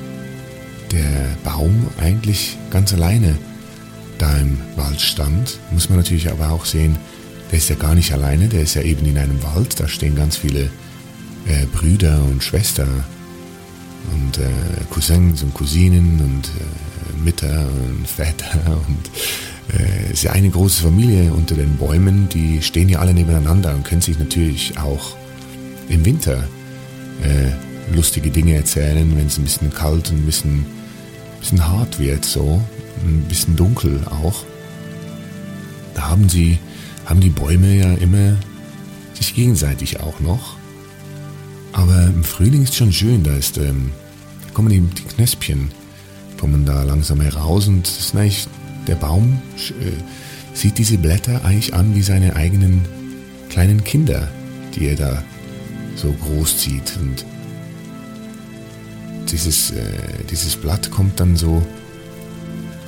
der 0.91 1.37
Baum 1.43 1.87
eigentlich 1.99 2.57
ganz 2.69 2.93
alleine 2.93 3.37
da 4.17 4.35
im 4.37 4.57
Wald 4.75 5.01
stand, 5.01 5.59
muss 5.71 5.89
man 5.89 5.99
natürlich 5.99 6.31
aber 6.31 6.51
auch 6.51 6.65
sehen, 6.65 6.97
der 7.51 7.59
ist 7.59 7.69
ja 7.69 7.75
gar 7.75 7.95
nicht 7.95 8.13
alleine, 8.13 8.47
der 8.47 8.61
ist 8.61 8.75
ja 8.75 8.81
eben 8.81 9.05
in 9.05 9.17
einem 9.17 9.41
Wald, 9.43 9.79
da 9.79 9.87
stehen 9.87 10.15
ganz 10.15 10.37
viele 10.37 10.69
äh, 11.45 11.65
Brüder 11.73 12.21
und 12.23 12.43
Schwestern 12.43 13.03
und 14.13 14.37
äh, 14.37 14.49
Cousins 14.89 15.43
und 15.43 15.53
Cousinen 15.53 16.19
und 16.19 16.47
äh, 16.47 17.23
Mütter 17.23 17.67
und 17.85 18.07
Väter 18.07 18.79
und 18.87 19.77
äh, 19.77 20.05
es 20.05 20.19
ist 20.19 20.23
ja 20.23 20.31
eine 20.31 20.49
große 20.49 20.83
Familie 20.83 21.33
unter 21.33 21.55
den 21.55 21.77
Bäumen, 21.77 22.29
die 22.29 22.61
stehen 22.61 22.89
ja 22.89 22.99
alle 22.99 23.13
nebeneinander 23.13 23.73
und 23.75 23.83
können 23.83 24.01
sich 24.01 24.17
natürlich 24.17 24.77
auch 24.79 25.15
im 25.89 26.05
Winter 26.05 26.47
äh, 27.23 27.66
lustige 27.93 28.31
Dinge 28.31 28.55
erzählen, 28.55 29.15
wenn 29.15 29.27
es 29.27 29.37
ein 29.37 29.43
bisschen 29.43 29.73
kalt 29.73 30.11
und 30.11 30.17
ein 30.17 30.25
bisschen, 30.25 30.65
bisschen 31.39 31.67
hart 31.67 31.99
wird 31.99 32.25
so 32.25 32.61
ein 33.05 33.21
bisschen 33.27 33.55
dunkel 33.55 33.99
auch. 34.09 34.43
Da 35.93 36.09
haben 36.09 36.29
sie, 36.29 36.59
haben 37.05 37.19
die 37.19 37.29
Bäume 37.29 37.75
ja 37.75 37.93
immer 37.95 38.37
sich 39.13 39.35
gegenseitig 39.35 39.99
auch 39.99 40.19
noch. 40.19 40.57
Aber 41.73 42.05
im 42.05 42.23
Frühling 42.23 42.63
ist 42.63 42.75
schon 42.75 42.91
schön, 42.91 43.23
da 43.23 43.35
ist, 43.35 43.57
ähm, 43.57 43.91
da 44.45 44.53
kommen 44.53 44.69
die, 44.69 44.79
die 44.79 45.03
Knöspchen, 45.03 45.69
kommen 46.39 46.65
da 46.65 46.83
langsam 46.83 47.21
heraus 47.21 47.67
und 47.67 47.85
das 47.85 47.99
ist 47.99 48.15
eigentlich, 48.15 48.47
der 48.87 48.95
Baum 48.95 49.41
äh, 49.57 49.91
sieht 50.53 50.77
diese 50.77 50.97
Blätter 50.97 51.43
eigentlich 51.43 51.73
an 51.73 51.93
wie 51.93 52.01
seine 52.01 52.35
eigenen 52.35 52.81
kleinen 53.49 53.83
Kinder, 53.83 54.27
die 54.75 54.87
er 54.87 54.95
da 54.95 55.23
so 55.95 56.11
groß 56.13 56.57
zieht. 56.57 56.97
Und 56.99 57.25
dieses, 59.31 59.71
äh, 59.71 59.83
dieses 60.29 60.55
Blatt 60.55 60.91
kommt 60.91 61.19
dann 61.19 61.35
so 61.35 61.65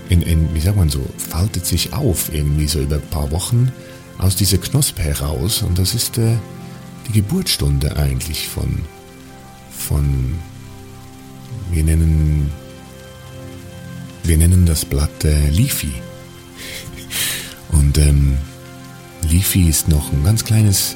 in, 0.10 0.22
in, 0.24 0.54
wie 0.54 0.60
sagt 0.60 0.78
man 0.78 0.90
so, 0.90 1.06
faltet 1.18 1.66
sich 1.66 1.94
auf 1.94 2.34
irgendwie 2.34 2.68
so 2.68 2.80
über 2.80 2.96
ein 2.96 3.10
paar 3.10 3.32
Wochen 3.32 3.72
aus 4.18 4.36
dieser 4.36 4.58
Knospe 4.58 5.04
heraus 5.04 5.62
und 5.62 5.78
das 5.78 5.94
ist 5.94 6.18
äh, 6.18 6.36
die 7.08 7.14
Geburtsstunde 7.14 7.96
eigentlich 7.96 8.48
von, 8.48 8.82
von, 9.72 10.36
wir 11.72 11.84
nennen, 11.84 12.52
wir 14.24 14.38
nennen 14.38 14.66
das 14.66 14.86
Blatt 14.86 15.24
äh, 15.24 15.50
Leafy. 15.50 15.92
Und 17.72 17.98
ähm, 17.98 18.38
Leafy 19.24 19.70
ist 19.70 19.88
noch 19.88 20.12
ein 20.12 20.24
ganz 20.24 20.44
kleines, 20.44 20.96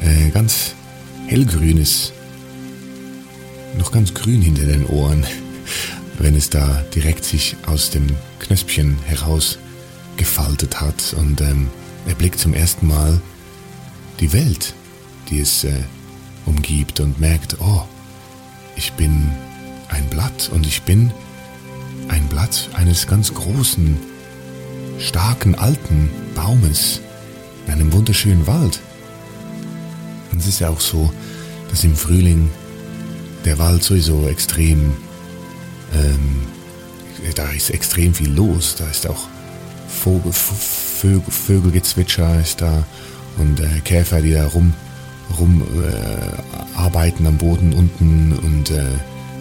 äh, 0.00 0.30
ganz 0.30 0.74
hellgrünes, 1.26 2.12
noch 3.76 3.92
ganz 3.92 4.14
grün 4.14 4.42
hinter 4.42 4.66
den 4.66 4.86
Ohren, 4.86 5.24
wenn 6.18 6.34
es 6.34 6.50
da 6.50 6.84
direkt 6.94 7.24
sich 7.24 7.56
aus 7.66 7.90
dem 7.90 8.06
Knöspchen 8.38 8.98
heraus 9.04 9.58
gefaltet 10.16 10.80
hat 10.80 11.14
und 11.16 11.40
ähm, 11.40 11.68
er 12.06 12.14
blickt 12.14 12.38
zum 12.38 12.54
ersten 12.54 12.86
Mal 12.86 13.20
die 14.20 14.32
Welt, 14.32 14.74
die 15.30 15.40
es 15.40 15.64
äh, 15.64 15.72
umgibt 16.46 17.00
und 17.00 17.20
merkt, 17.20 17.56
oh, 17.60 17.82
ich 18.76 18.92
bin 18.92 19.30
ein 19.88 20.06
Blatt 20.08 20.50
und 20.52 20.66
ich 20.66 20.82
bin 20.82 21.10
ein 22.08 22.26
Blatt 22.28 22.68
eines 22.74 23.06
ganz 23.06 23.32
großen, 23.32 23.96
starken, 24.98 25.54
alten 25.54 26.10
Baumes 26.34 27.00
in 27.66 27.72
einem 27.72 27.92
wunderschönen 27.92 28.46
Wald. 28.46 28.80
Und 30.30 30.40
es 30.40 30.46
ist 30.46 30.60
ja 30.60 30.68
auch 30.68 30.80
so, 30.80 31.12
dass 31.70 31.84
im 31.84 31.94
Frühling 31.94 32.50
der 33.44 33.58
Wald 33.58 33.82
sowieso 33.82 34.28
extrem, 34.28 34.94
ähm, 35.94 36.42
da 37.34 37.48
ist 37.50 37.70
extrem 37.70 38.14
viel 38.14 38.30
los, 38.30 38.76
da 38.76 38.88
ist 38.88 39.06
auch 39.06 39.28
Vogel, 39.88 40.32
Vögel, 40.32 41.22
Vögelgezwitscher 41.28 42.40
ist 42.40 42.60
da 42.60 42.84
und 43.38 43.60
äh, 43.60 43.80
Käfer, 43.84 44.20
die 44.20 44.32
da 44.32 44.46
rum, 44.46 44.74
rum 45.38 45.62
äh, 45.62 46.76
arbeiten 46.76 47.26
am 47.26 47.38
Boden 47.38 47.72
unten 47.72 48.32
und 48.32 48.70
äh, 48.70 48.84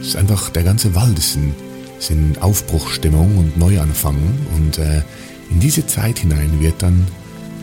ist 0.01 0.15
einfach, 0.15 0.50
der 0.50 0.63
ganze 0.63 0.96
Wald 0.96 1.17
ist 1.17 1.36
in, 1.36 1.53
ist 2.00 2.12
in 2.12 2.38
Aufbruchstimmung 2.39 3.38
und 3.38 3.58
Neuanfang 3.58 4.17
und 4.55 4.77
äh, 4.77 5.01
in 5.50 5.60
diese 5.60 5.86
Zeit 5.86 6.20
hinein 6.20 6.60
wird 6.60 6.81
dann 6.81 7.08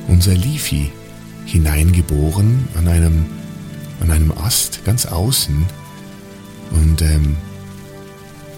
unser 0.09 0.35
Leafy 0.35 0.90
hineingeboren 1.47 2.68
an 2.76 2.88
einem, 2.88 3.26
an 4.00 4.11
einem 4.11 4.33
Ast 4.33 4.85
ganz 4.85 5.07
außen 5.07 5.66
und 6.70 7.02
ähm, 7.02 7.37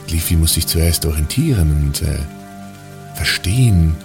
Leafy 0.09 0.37
muss 0.37 0.55
sich 0.55 0.67
zuerst 0.67 1.07
orientieren 1.07 1.71
und 1.71 2.03
äh, 2.03 2.19
verstehen, 3.15 3.97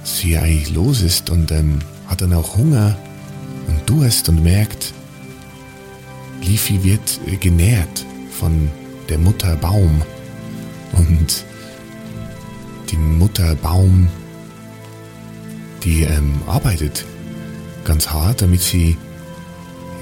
was 0.00 0.18
hier 0.18 0.42
eigentlich 0.42 0.74
los 0.74 1.02
ist 1.02 1.30
und 1.30 1.50
ähm, 1.50 1.80
hat 2.06 2.22
dann 2.22 2.32
auch 2.32 2.56
Hunger 2.56 2.96
und 3.66 3.88
Durst 3.88 4.28
und 4.28 4.42
merkt, 4.42 4.92
Leafy 6.42 6.82
wird 6.82 7.20
genährt 7.40 8.06
von 8.38 8.70
der 9.08 9.18
Mutter 9.18 9.56
Baum 9.56 10.02
und 10.92 11.44
die 12.90 12.96
Mutter 12.96 13.54
Baum, 13.56 14.08
die 15.84 16.02
ähm, 16.04 16.40
arbeitet 16.46 17.04
ganz 17.84 18.08
hart, 18.08 18.42
damit 18.42 18.62
sie 18.62 18.96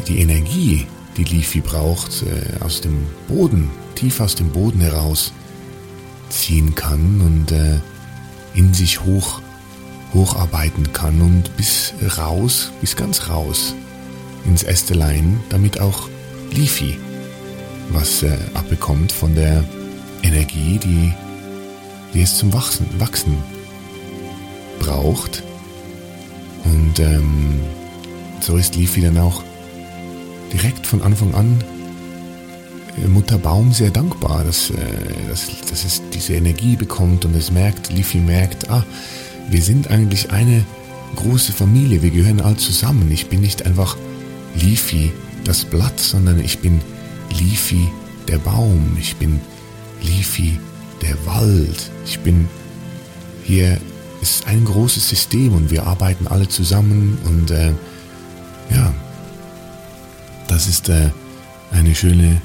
die 0.06 0.20
Energie, 0.20 0.86
die 1.16 1.24
Leafy 1.24 1.60
braucht, 1.60 2.22
äh, 2.22 2.62
aus 2.64 2.80
dem 2.80 3.06
Boden, 3.28 3.70
tief 3.94 4.20
aus 4.20 4.34
dem 4.34 4.50
Boden 4.50 4.80
heraus 4.80 5.32
ziehen 6.28 6.74
kann 6.74 7.20
und 7.20 7.52
äh, 7.52 7.78
in 8.54 8.74
sich 8.74 9.04
hoch 9.04 9.40
hocharbeiten 10.14 10.92
kann 10.92 11.20
und 11.20 11.56
bis 11.56 11.92
raus, 12.16 12.72
bis 12.80 12.96
ganz 12.96 13.28
raus 13.28 13.74
ins 14.44 14.62
Ästelein, 14.62 15.40
damit 15.50 15.80
auch 15.80 16.08
Leafy 16.52 16.98
was 17.90 18.22
äh, 18.22 18.36
abbekommt 18.54 19.12
von 19.12 19.34
der 19.34 19.64
Energie, 20.22 20.78
die, 20.78 21.12
die 22.14 22.22
es 22.22 22.38
zum 22.38 22.52
Wachsen, 22.52 22.86
Wachsen 22.98 23.36
braucht. 24.78 25.42
Und 26.64 26.98
ähm, 26.98 27.60
so 28.40 28.56
ist 28.56 28.74
Leafy 28.74 29.02
dann 29.02 29.18
auch 29.18 29.42
direkt 30.56 30.86
von 30.86 31.02
Anfang 31.02 31.34
an 31.34 31.62
äh, 32.96 33.06
Mutter 33.08 33.36
Baum 33.36 33.72
sehr 33.72 33.90
dankbar, 33.90 34.42
dass, 34.44 34.70
äh, 34.70 34.74
dass, 35.28 35.48
dass 35.68 35.84
es 35.84 36.02
diese 36.14 36.34
Energie 36.34 36.76
bekommt 36.76 37.24
und 37.26 37.36
es 37.36 37.50
merkt, 37.50 37.92
Leafy 37.92 38.18
merkt, 38.18 38.70
ah, 38.70 38.84
wir 39.50 39.60
sind 39.60 39.90
eigentlich 39.90 40.30
eine 40.30 40.64
große 41.14 41.52
Familie, 41.52 42.02
wir 42.02 42.10
gehören 42.10 42.40
all 42.40 42.56
zusammen. 42.56 43.10
Ich 43.12 43.28
bin 43.28 43.40
nicht 43.40 43.66
einfach 43.66 43.96
Leafy, 44.54 45.12
das 45.44 45.64
Blatt, 45.64 46.00
sondern 46.00 46.42
ich 46.42 46.58
bin 46.58 46.80
Leafy, 47.38 47.88
der 48.26 48.38
Baum. 48.38 48.96
Ich 48.98 49.16
bin 49.16 49.40
Leafy, 50.02 50.58
der 51.02 51.16
Wald. 51.26 51.90
Ich 52.06 52.18
bin 52.20 52.48
hier 53.44 53.78
ist 54.22 54.46
ein 54.46 54.64
großes 54.64 55.08
System 55.08 55.54
und 55.54 55.70
wir 55.70 55.86
arbeiten 55.86 56.26
alle 56.26 56.48
zusammen 56.48 57.18
und 57.26 57.50
äh, 57.50 57.72
ja, 58.70 58.92
das 60.48 60.66
ist 60.66 60.88
äh, 60.88 61.10
eine 61.72 61.94
schöne 61.94 62.40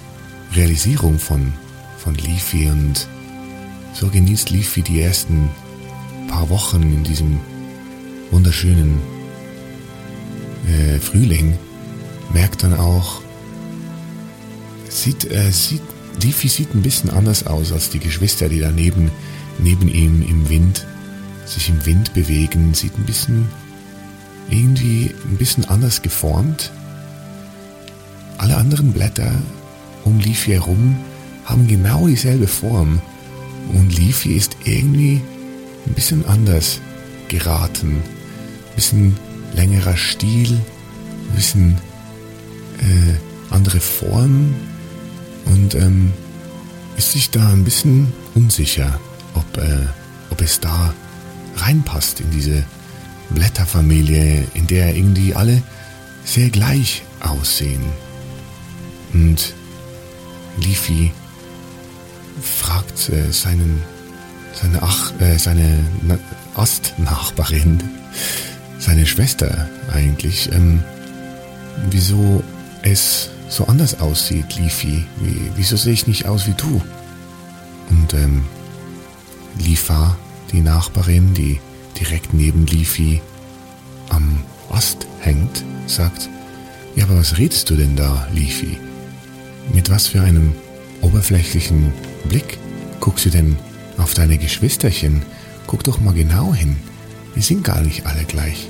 Realisierung 0.54 1.20
von, 1.20 1.54
von 1.98 2.16
Leafy 2.16 2.70
und 2.70 3.08
so 3.94 4.08
genießt 4.08 4.50
Leafy 4.50 4.82
die 4.82 5.02
ersten 5.02 5.50
paar 6.28 6.50
Wochen 6.50 6.82
in 6.82 7.04
diesem 7.04 7.40
wunderschönen 8.32 9.00
äh, 10.68 11.00
Frühling 11.00 11.58
merkt 12.34 12.64
dann 12.64 12.74
auch, 12.74 13.22
sieht, 14.90 15.30
äh, 15.32 15.52
sieht, 15.52 15.82
Leafy 16.22 16.48
sieht 16.48 16.74
ein 16.74 16.82
bisschen 16.82 17.10
anders 17.10 17.48
aus 17.48 17.72
als 17.72 17.90
die 17.90 18.00
Geschwister, 18.00 18.50
die 18.50 18.60
da 18.60 18.72
neben, 18.72 19.12
neben 19.60 19.88
ihm 19.88 20.22
im 20.22 20.50
Wind, 20.50 20.86
sich 21.46 21.70
im 21.70 21.86
Wind 21.86 22.14
bewegen, 22.14 22.74
sieht 22.74 22.98
ein 22.98 23.06
bisschen, 23.06 23.48
irgendwie 24.50 25.14
ein 25.30 25.38
bisschen 25.38 25.66
anders 25.66 26.02
geformt. 26.02 26.72
Alle 28.42 28.58
anderen 28.58 28.92
Blätter 28.92 29.32
um 30.04 30.18
Leafy 30.20 30.54
herum 30.54 30.98
haben 31.46 31.68
genau 31.68 32.08
dieselbe 32.08 32.48
Form 32.48 33.00
und 33.72 33.96
Leafy 33.96 34.34
ist 34.34 34.58
irgendwie 34.66 35.22
ein 35.86 35.94
bisschen 35.94 36.26
anders 36.26 36.82
geraten. 37.28 37.98
Ein 37.98 38.76
bisschen 38.76 39.18
längerer 39.54 39.96
Stil, 39.96 40.54
ein 40.54 41.36
bisschen 41.36 41.78
äh, 42.80 43.54
andere 43.54 43.80
Form 43.80 44.56
und 45.46 45.76
ähm, 45.76 46.12
ist 46.98 47.12
sich 47.12 47.30
da 47.30 47.48
ein 47.48 47.64
bisschen 47.64 48.12
unsicher, 48.34 49.00
ob, 49.36 49.58
äh, 49.58 49.86
ob 50.32 50.42
es 50.42 50.60
da 50.60 50.96
reinpasst 51.58 52.22
in 52.22 52.32
diese 52.32 52.64
Blätterfamilie, 53.30 54.46
in 54.56 54.66
der 54.66 54.96
irgendwie 54.96 55.36
alle 55.36 55.62
sehr 56.26 56.50
gleich 56.50 57.04
aussehen. 57.20 57.84
Und 59.14 59.54
Leafy 60.58 61.12
fragt 62.42 63.10
äh, 63.10 63.32
seinen 63.32 63.82
seine, 64.54 64.82
Ach, 64.82 65.14
äh, 65.20 65.38
seine 65.38 65.86
Astnachbarin, 66.56 67.82
seine 68.80 69.06
Schwester 69.06 69.70
eigentlich, 69.94 70.52
ähm, 70.52 70.84
wieso 71.90 72.44
es 72.84 73.30
so 73.50 73.66
anders 73.68 74.00
aussieht, 74.00 74.58
Lifi. 74.58 75.06
Wie, 75.20 75.52
wieso 75.56 75.78
sehe 75.78 75.94
ich 75.94 76.08
nicht 76.08 76.26
aus 76.26 76.48
wie 76.48 76.54
du? 76.54 76.82
Und 77.90 78.14
ähm, 78.14 78.46
Lifa, 79.60 80.18
die 80.52 80.62
Nachbarin, 80.62 81.34
die 81.34 81.60
direkt 82.00 82.34
neben 82.34 82.66
Lifi 82.66 83.22
am 84.10 84.44
Ast 84.70 85.06
hängt, 85.20 85.64
sagt, 85.88 86.30
ja, 86.96 87.06
aber 87.06 87.18
was 87.18 87.38
redest 87.38 87.70
du 87.70 87.76
denn 87.76 87.96
da, 87.96 88.28
Lifi? 88.34 88.78
Mit 89.74 89.90
was 89.90 90.08
für 90.08 90.22
einem 90.22 90.54
oberflächlichen 91.02 91.94
Blick 92.26 92.58
guckst 93.00 93.26
du 93.26 93.30
denn 93.30 93.58
auf 93.98 94.14
deine 94.14 94.38
Geschwisterchen, 94.38 95.24
guck 95.68 95.84
doch 95.84 96.00
mal 96.00 96.14
genau 96.14 96.54
hin. 96.54 96.78
Die 97.36 97.42
sind 97.42 97.64
gar 97.64 97.82
nicht 97.82 98.06
alle 98.06 98.24
gleich. 98.26 98.70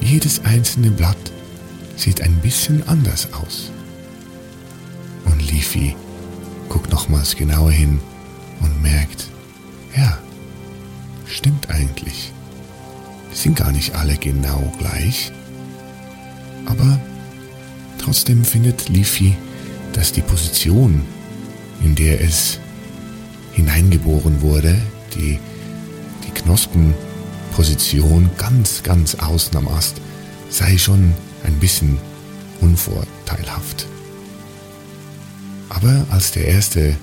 Jedes 0.00 0.44
einzelne 0.44 0.90
Blatt 0.90 1.32
sieht 1.96 2.20
ein 2.20 2.34
bisschen 2.36 2.86
anders 2.88 3.28
aus. 3.32 3.70
Und 5.24 5.50
Leafy 5.50 5.94
guckt 6.68 6.90
nochmals 6.90 7.36
genauer 7.36 7.70
hin 7.70 8.00
und 8.60 8.82
merkt, 8.82 9.28
ja, 9.96 10.18
stimmt 11.26 11.70
eigentlich. 11.70 12.32
Die 13.32 13.36
sind 13.36 13.56
gar 13.56 13.72
nicht 13.72 13.94
alle 13.94 14.16
genau 14.16 14.72
gleich. 14.78 15.32
Aber 16.66 17.00
trotzdem 17.98 18.44
findet 18.44 18.88
Leafy, 18.88 19.36
dass 19.92 20.12
die 20.12 20.22
Position, 20.22 21.04
in 21.82 21.94
der 21.94 22.20
es 22.20 22.58
hineingeboren 23.52 24.40
wurde, 24.40 24.80
die, 25.14 25.38
die 26.26 26.30
Knospenposition 26.30 28.30
ganz, 28.38 28.82
ganz 28.82 29.16
außen 29.16 29.56
am 29.56 29.68
Ast, 29.68 30.00
sei 30.48 30.78
schon 30.78 31.14
ein 31.44 31.58
bisschen 31.58 31.98
unvorteilhaft. 32.60 33.86
Aber 35.68 36.06
als 36.10 36.32
der 36.32 36.46
erste 36.46 36.96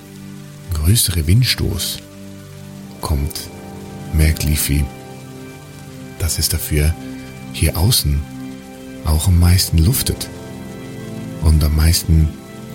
größere 0.74 1.26
Windstoß 1.26 1.98
kommt, 3.00 3.48
merkt 4.12 4.44
Leafy, 4.44 4.84
dass 6.18 6.38
es 6.38 6.48
dafür 6.48 6.94
hier 7.52 7.76
außen 7.76 8.20
auch 9.04 9.28
am 9.28 9.38
meisten 9.38 9.78
luftet 9.78 10.28
und 11.42 11.62
am 11.64 11.74
meisten 11.74 12.28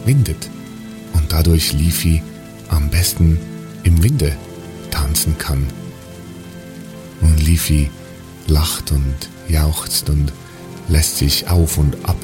windet 0.06 0.50
und 1.13 1.32
dadurch 1.32 1.74
Leafy 1.74 2.22
am 2.70 2.89
besten 2.89 3.39
im 3.84 4.04
Winde 4.04 4.36
tanzen 4.91 5.38
kann. 5.38 5.65
Und 7.22 7.41
Leafy 7.46 7.89
lacht 8.48 8.91
und 8.91 9.15
jauchzt 9.48 10.10
und 10.10 10.32
lässt 10.88 11.18
sich 11.18 11.48
auf 11.48 11.78
und 11.78 11.96
ab 12.08 12.18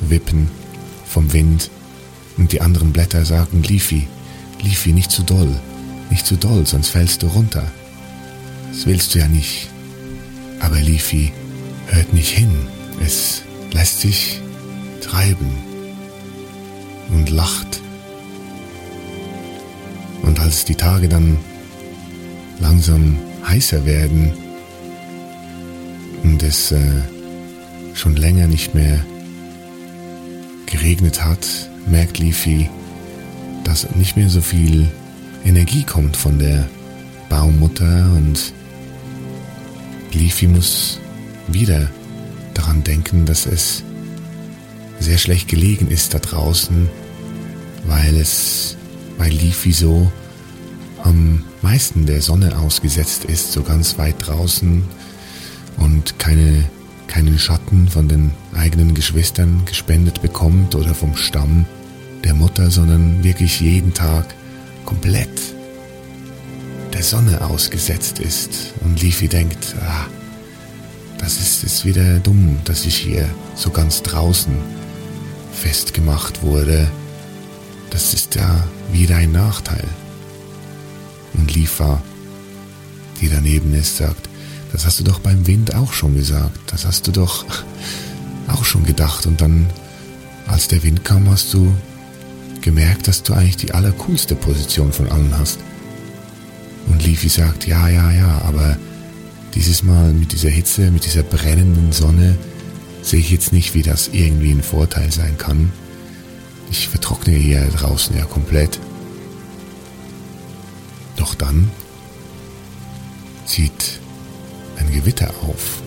wippen 0.00 0.48
vom 1.06 1.32
Wind 1.32 1.70
und 2.36 2.52
die 2.52 2.60
anderen 2.60 2.92
Blätter 2.92 3.24
sagen 3.24 3.62
Leafy, 3.62 4.08
Leafy 4.62 4.92
nicht 4.92 5.10
zu 5.10 5.22
doll, 5.22 5.54
nicht 6.10 6.26
zu 6.26 6.36
doll, 6.36 6.66
sonst 6.66 6.88
fällst 6.88 7.22
du 7.22 7.26
runter. 7.28 7.64
Das 8.70 8.86
willst 8.86 9.14
du 9.14 9.18
ja 9.18 9.28
nicht. 9.28 9.68
Aber 10.60 10.80
Leafy 10.80 11.32
hört 11.86 12.12
nicht 12.12 12.30
hin, 12.30 12.50
es 13.04 13.42
lässt 13.72 14.00
sich 14.00 14.40
treiben 15.00 15.71
und 17.12 17.30
lacht. 17.30 17.80
Und 20.22 20.40
als 20.40 20.64
die 20.64 20.74
Tage 20.74 21.08
dann 21.08 21.38
langsam 22.60 23.18
heißer 23.46 23.84
werden 23.84 24.32
und 26.22 26.42
es 26.42 26.72
äh, 26.72 27.02
schon 27.94 28.16
länger 28.16 28.46
nicht 28.46 28.74
mehr 28.74 29.04
geregnet 30.66 31.24
hat, 31.24 31.46
merkt 31.86 32.18
Leafy, 32.18 32.70
dass 33.64 33.94
nicht 33.94 34.16
mehr 34.16 34.28
so 34.28 34.40
viel 34.40 34.88
Energie 35.44 35.84
kommt 35.84 36.16
von 36.16 36.38
der 36.38 36.68
Baumutter 37.28 38.10
und 38.16 38.52
Leafy 40.12 40.46
muss 40.46 41.00
wieder 41.48 41.88
daran 42.54 42.84
denken, 42.84 43.26
dass 43.26 43.46
es 43.46 43.82
sehr 45.00 45.18
schlecht 45.18 45.48
gelegen 45.48 45.88
ist 45.88 46.14
da 46.14 46.18
draußen, 46.18 46.88
weil 47.84 48.16
es, 48.16 48.76
weil 49.18 49.32
Leafy 49.32 49.72
so 49.72 50.10
am 51.02 51.44
meisten 51.62 52.06
der 52.06 52.22
Sonne 52.22 52.58
ausgesetzt 52.58 53.24
ist, 53.24 53.52
so 53.52 53.62
ganz 53.62 53.98
weit 53.98 54.16
draußen 54.18 54.84
und 55.78 56.18
keine, 56.18 56.64
keinen 57.06 57.38
Schatten 57.38 57.88
von 57.88 58.08
den 58.08 58.32
eigenen 58.54 58.94
Geschwistern 58.94 59.62
gespendet 59.64 60.22
bekommt 60.22 60.74
oder 60.74 60.94
vom 60.94 61.16
Stamm 61.16 61.66
der 62.24 62.34
Mutter, 62.34 62.70
sondern 62.70 63.24
wirklich 63.24 63.60
jeden 63.60 63.94
Tag 63.94 64.26
komplett 64.84 65.28
der 66.92 67.02
Sonne 67.02 67.40
ausgesetzt 67.40 68.18
ist. 68.18 68.74
Und 68.84 69.02
Leafy 69.02 69.28
denkt, 69.28 69.74
ah, 69.80 70.06
das 71.18 71.38
ist 71.40 71.62
jetzt 71.62 71.84
wieder 71.84 72.18
dumm, 72.18 72.58
dass 72.64 72.84
ich 72.84 72.96
hier 72.96 73.28
so 73.54 73.70
ganz 73.70 74.02
draußen 74.02 74.54
festgemacht 75.52 76.42
wurde. 76.42 76.88
Das 77.92 78.14
ist 78.14 78.34
ja 78.34 78.64
wieder 78.90 79.16
ein 79.16 79.32
Nachteil. 79.32 79.84
Und 81.34 81.54
Lifa, 81.54 82.02
die 83.20 83.28
daneben 83.28 83.74
ist, 83.74 83.98
sagt, 83.98 84.30
das 84.72 84.86
hast 84.86 84.98
du 84.98 85.04
doch 85.04 85.18
beim 85.18 85.46
Wind 85.46 85.74
auch 85.74 85.92
schon 85.92 86.14
gesagt. 86.14 86.58
Das 86.72 86.86
hast 86.86 87.06
du 87.06 87.12
doch 87.12 87.44
auch 88.48 88.64
schon 88.64 88.84
gedacht. 88.84 89.26
Und 89.26 89.42
dann, 89.42 89.66
als 90.46 90.68
der 90.68 90.82
Wind 90.82 91.04
kam, 91.04 91.28
hast 91.28 91.52
du 91.52 91.74
gemerkt, 92.62 93.08
dass 93.08 93.22
du 93.22 93.34
eigentlich 93.34 93.58
die 93.58 93.74
allercoolste 93.74 94.36
Position 94.36 94.90
von 94.92 95.10
allen 95.10 95.36
hast. 95.38 95.58
Und 96.88 97.04
Leafy 97.04 97.28
sagt, 97.28 97.66
ja, 97.66 97.88
ja, 97.88 98.10
ja, 98.10 98.40
aber 98.46 98.78
dieses 99.54 99.82
Mal 99.82 100.14
mit 100.14 100.32
dieser 100.32 100.48
Hitze, 100.48 100.90
mit 100.90 101.04
dieser 101.04 101.22
brennenden 101.22 101.92
Sonne, 101.92 102.38
sehe 103.02 103.20
ich 103.20 103.30
jetzt 103.30 103.52
nicht, 103.52 103.74
wie 103.74 103.82
das 103.82 104.08
irgendwie 104.12 104.52
ein 104.52 104.62
Vorteil 104.62 105.12
sein 105.12 105.36
kann. 105.36 105.72
Ich 106.72 106.88
vertrockne 106.88 107.34
hier 107.34 107.66
draußen 107.66 108.16
ja 108.16 108.24
komplett. 108.24 108.80
Doch 111.16 111.34
dann 111.34 111.70
zieht 113.44 114.00
ein 114.78 114.90
Gewitter 114.90 115.28
auf 115.42 115.82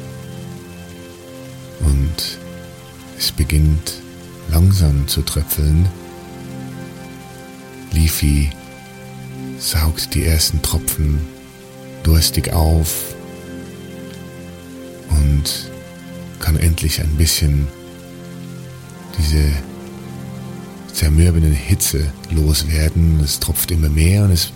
und 1.80 2.38
es 3.18 3.32
beginnt 3.32 3.94
langsam 4.52 5.08
zu 5.08 5.24
tröpfeln. 5.24 5.90
Leafy 7.92 8.52
saugt 9.58 10.14
die 10.14 10.24
ersten 10.24 10.62
Tropfen 10.62 11.20
durstig 12.04 12.54
auf 12.54 13.16
und 15.10 15.72
kann 16.40 16.58
endlich 16.58 17.02
ein 17.02 17.18
bisschen 17.18 17.68
diese 19.18 19.52
zermürbende 20.96 21.50
Hitze 21.50 22.12
loswerden. 22.32 23.20
Es 23.20 23.40
tropft 23.40 23.72
immer 23.72 23.90
mehr 23.90 24.24
und 24.24 24.32
es, 24.32 24.52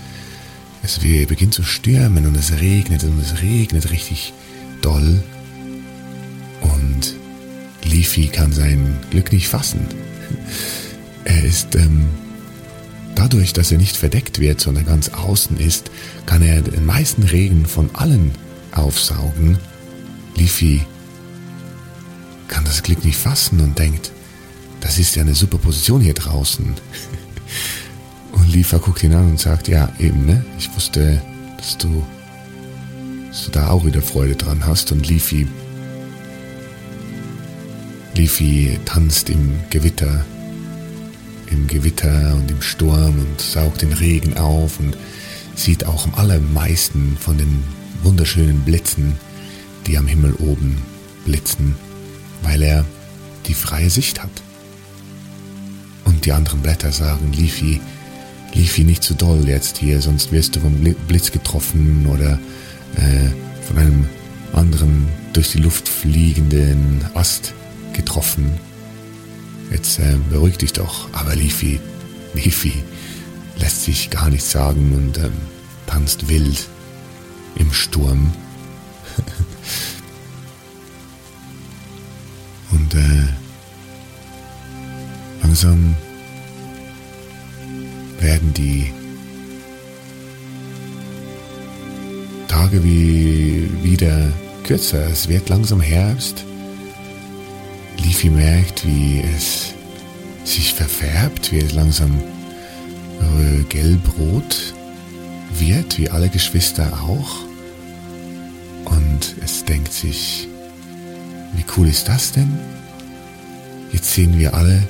es 0.82 1.00
beginnt 1.00 1.54
zu 1.54 1.64
stürmen 1.64 2.26
und 2.26 2.36
es 2.36 2.60
regnet 2.60 3.04
und 3.04 3.20
es 3.20 3.42
regnet 3.42 3.92
richtig 3.92 4.34
doll. 4.82 5.22
Und 6.62 7.16
Leafy 7.84 8.28
kann 8.28 8.54
sein 8.54 8.98
Glück 9.10 9.32
nicht 9.32 9.50
fassen. 9.50 9.82
Er 11.26 11.44
ist 11.44 11.76
ähm, 11.76 12.08
dadurch, 13.16 13.54
dass 13.54 13.72
er 13.72 13.78
nicht 13.78 13.98
verdeckt 13.98 14.40
wird, 14.40 14.62
sondern 14.62 14.86
ganz 14.86 15.10
außen 15.10 15.58
ist, 15.58 15.92
kann 16.26 16.42
er 16.42 16.62
den 16.62 16.86
meisten 16.86 17.24
Regen 17.24 17.66
von 17.66 17.90
allen 17.94 18.32
aufsaugen 18.72 19.58
Leafy 20.36 20.82
kann 22.48 22.64
das 22.64 22.82
Glück 22.82 23.04
nicht 23.04 23.18
fassen 23.18 23.60
und 23.60 23.78
denkt, 23.78 24.12
das 24.82 25.00
ist 25.00 25.16
ja 25.16 25.24
eine 25.24 25.36
super 25.36 25.58
Position 25.58 26.02
hier 26.02 26.14
draußen. 26.14 26.74
Und 28.32 28.54
Lifa 28.54 28.78
guckt 28.78 29.04
ihn 29.04 29.14
an 29.14 29.32
und 29.32 29.40
sagt, 29.40 29.68
ja, 29.68 29.92
eben, 30.00 30.26
ne? 30.26 30.46
Ich 30.58 30.74
wusste, 30.76 31.22
dass 31.58 31.78
du, 31.78 32.04
dass 33.30 33.46
du 33.46 33.52
da 33.52 33.70
auch 33.70 33.86
wieder 33.86 34.02
Freude 34.02 34.36
dran 34.36 34.66
hast. 34.66 34.92
Und 34.92 35.08
Leafy, 35.08 35.48
Leafy 38.16 38.80
tanzt 38.86 39.30
im 39.30 39.60
Gewitter, 39.70 40.26
im 41.50 41.68
Gewitter 41.68 42.36
und 42.36 42.50
im 42.52 42.62
Sturm 42.62 43.20
und 43.20 43.42
saugt 43.42 43.82
den 43.82 43.94
Regen 43.94 44.38
auf 44.38 44.80
und 44.80 44.96
sieht 45.56 45.86
auch 45.86 46.06
am 46.06 46.16
allermeisten 46.16 47.18
von 47.20 47.38
den 47.38 47.64
wunderschönen 48.04 48.62
Blitzen 48.62 49.18
die 49.90 49.98
am 49.98 50.08
Himmel 50.08 50.34
oben 50.36 50.78
blitzen, 51.26 51.76
weil 52.44 52.62
er 52.62 52.86
die 53.48 53.54
freie 53.54 53.90
Sicht 53.90 54.22
hat. 54.22 54.30
Und 56.20 56.26
die 56.26 56.34
anderen 56.34 56.60
Blätter 56.60 56.92
sagen, 56.92 57.32
Leafy, 57.32 57.80
Leafy 58.54 58.84
nicht 58.84 59.04
zu 59.04 59.14
doll 59.14 59.48
jetzt 59.48 59.78
hier, 59.78 60.02
sonst 60.02 60.34
wirst 60.34 60.54
du 60.54 60.60
vom 60.60 60.74
Blitz 61.08 61.32
getroffen 61.32 62.08
oder 62.08 62.38
äh, 62.98 63.30
von 63.66 63.78
einem 63.78 64.10
anderen 64.52 65.08
durch 65.32 65.54
die 65.54 65.60
Luft 65.60 65.88
fliegenden 65.88 67.06
Ast 67.14 67.54
getroffen. 67.94 68.52
Jetzt 69.72 70.00
äh, 70.00 70.18
beruhig 70.30 70.58
dich 70.58 70.74
doch. 70.74 71.08
Aber 71.14 71.38
Leafy, 71.38 71.80
Leafy 72.34 72.74
lässt 73.58 73.86
sich 73.86 74.10
gar 74.10 74.30
nichts 74.30 74.52
sagen 74.52 74.92
und 74.94 75.18
ähm, 75.20 75.32
tanzt 75.88 76.28
wild 76.28 76.68
im 77.56 77.72
Sturm 77.72 78.34
Und 82.72 82.94
äh, 82.94 83.24
langsam 85.42 85.96
werden 88.22 88.54
die 88.54 88.92
Tage 92.48 92.84
wie 92.84 93.70
wieder 93.84 94.32
kürzer. 94.64 95.08
Es 95.10 95.30
wird 95.30 95.50
langsam 95.50 95.82
Herbst. 95.82 96.44
Leafy 98.04 98.30
merkt, 98.30 98.86
wie 98.86 99.22
es 99.36 99.74
sich 100.44 100.74
verfärbt, 100.74 101.52
wie 101.52 101.60
es 101.60 101.74
langsam 101.74 102.20
äh, 103.22 103.64
gelb-rot 103.70 104.74
wird, 105.58 105.98
wie 105.98 106.10
alle 106.10 106.30
Geschwister 106.30 106.92
auch. 107.04 107.44
Und 108.86 109.36
es 109.44 109.66
denkt 109.66 109.94
sich, 109.94 110.48
wie 111.54 111.66
cool 111.78 111.88
ist 111.88 112.08
das 112.08 112.32
denn? 112.32 112.58
Jetzt 113.92 114.14
sehen 114.14 114.38
wir 114.38 114.54
alle 114.54 114.82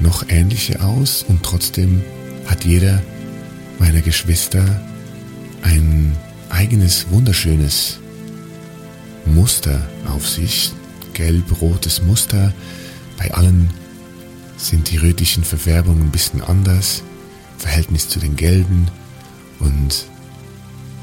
noch 0.00 0.24
ähnliche 0.28 0.82
aus 0.82 1.24
und 1.26 1.42
trotzdem 1.42 2.02
hat 2.46 2.64
jeder 2.64 3.02
meiner 3.78 4.00
Geschwister 4.00 4.64
ein 5.62 6.16
eigenes 6.48 7.10
wunderschönes 7.10 7.98
Muster 9.26 9.88
auf 10.06 10.28
sich, 10.28 10.72
gelb-rotes 11.14 12.02
Muster. 12.02 12.52
Bei 13.18 13.32
allen 13.32 13.70
sind 14.56 14.90
die 14.90 14.96
rötlichen 14.96 15.44
Verfärbungen 15.44 16.04
ein 16.04 16.10
bisschen 16.10 16.42
anders, 16.42 17.02
Verhältnis 17.58 18.08
zu 18.08 18.18
den 18.18 18.36
gelben 18.36 18.88
und 19.58 20.06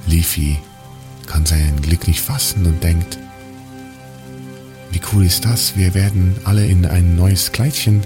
Leafy 0.08 0.58
kann 1.26 1.46
sein 1.46 1.82
Glück 1.82 2.08
nicht 2.08 2.22
fassen 2.22 2.66
und 2.66 2.84
denkt, 2.84 3.18
wie 4.92 5.02
cool 5.12 5.26
ist 5.26 5.46
das? 5.46 5.76
Wir 5.76 5.94
werden 5.94 6.36
alle 6.46 6.66
in 6.66 6.86
ein 6.86 7.16
neues 7.16 7.52
Kleidchen, 7.52 8.02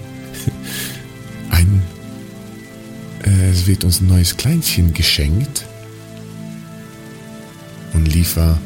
ein, 1.50 1.82
äh, 3.24 3.50
es 3.52 3.68
wird 3.68 3.84
uns 3.84 4.02
ein 4.02 4.08
neues 4.08 4.38
Kleidchen 4.38 4.94
geschenkt 4.94 5.66
und 7.94 8.06
Liefer 8.08 8.58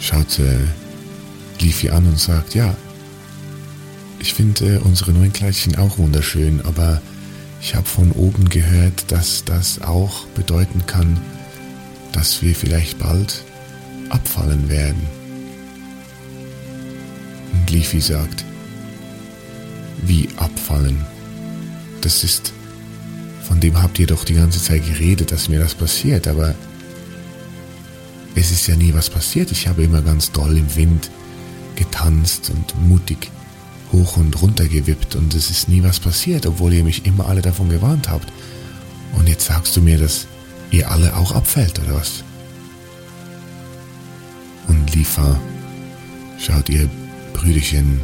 schaut 0.00 0.38
äh, 0.38 0.58
Leafy 1.60 1.90
an 1.90 2.06
und 2.06 2.18
sagt, 2.18 2.54
ja, 2.54 2.74
ich 4.18 4.34
finde 4.34 4.76
äh, 4.76 4.78
unsere 4.78 5.12
neuen 5.12 5.32
Kleidchen 5.32 5.76
auch 5.76 5.98
wunderschön, 5.98 6.60
aber 6.64 7.00
ich 7.60 7.74
habe 7.74 7.86
von 7.86 8.12
oben 8.12 8.48
gehört, 8.48 9.10
dass 9.12 9.44
das 9.44 9.82
auch 9.82 10.26
bedeuten 10.28 10.86
kann, 10.86 11.20
dass 12.12 12.42
wir 12.42 12.54
vielleicht 12.54 12.98
bald 12.98 13.44
abfallen 14.08 14.68
werden. 14.68 15.02
Und 17.52 17.70
Leafy 17.70 18.00
sagt, 18.00 18.44
wie 20.02 20.28
abfallen? 20.36 21.04
Das 22.00 22.24
ist, 22.24 22.52
von 23.46 23.60
dem 23.60 23.80
habt 23.80 23.98
ihr 23.98 24.06
doch 24.06 24.24
die 24.24 24.34
ganze 24.34 24.62
Zeit 24.62 24.86
geredet, 24.86 25.32
dass 25.32 25.48
mir 25.48 25.58
das 25.58 25.74
passiert, 25.74 26.28
aber 26.28 26.54
es 28.34 28.50
ist 28.50 28.66
ja 28.66 28.76
nie 28.76 28.94
was 28.94 29.10
passiert. 29.10 29.50
Ich 29.52 29.68
habe 29.68 29.82
immer 29.82 30.02
ganz 30.02 30.32
doll 30.32 30.56
im 30.56 30.76
Wind 30.76 31.10
getanzt 31.76 32.50
und 32.50 32.88
mutig 32.88 33.30
hoch 33.92 34.16
und 34.16 34.40
runter 34.40 34.66
gewippt 34.68 35.16
und 35.16 35.34
es 35.34 35.50
ist 35.50 35.68
nie 35.68 35.82
was 35.82 35.98
passiert, 35.98 36.46
obwohl 36.46 36.72
ihr 36.72 36.84
mich 36.84 37.06
immer 37.06 37.26
alle 37.26 37.42
davon 37.42 37.68
gewarnt 37.68 38.08
habt. 38.08 38.32
Und 39.12 39.28
jetzt 39.28 39.46
sagst 39.46 39.76
du 39.76 39.82
mir, 39.82 39.98
dass 39.98 40.26
ihr 40.70 40.90
alle 40.90 41.16
auch 41.16 41.32
abfällt, 41.32 41.78
oder 41.80 41.96
was? 41.96 42.22
Und 44.68 44.94
Lifa 44.94 45.40
schaut 46.38 46.68
ihr 46.68 46.88
Brüderchen 47.32 48.00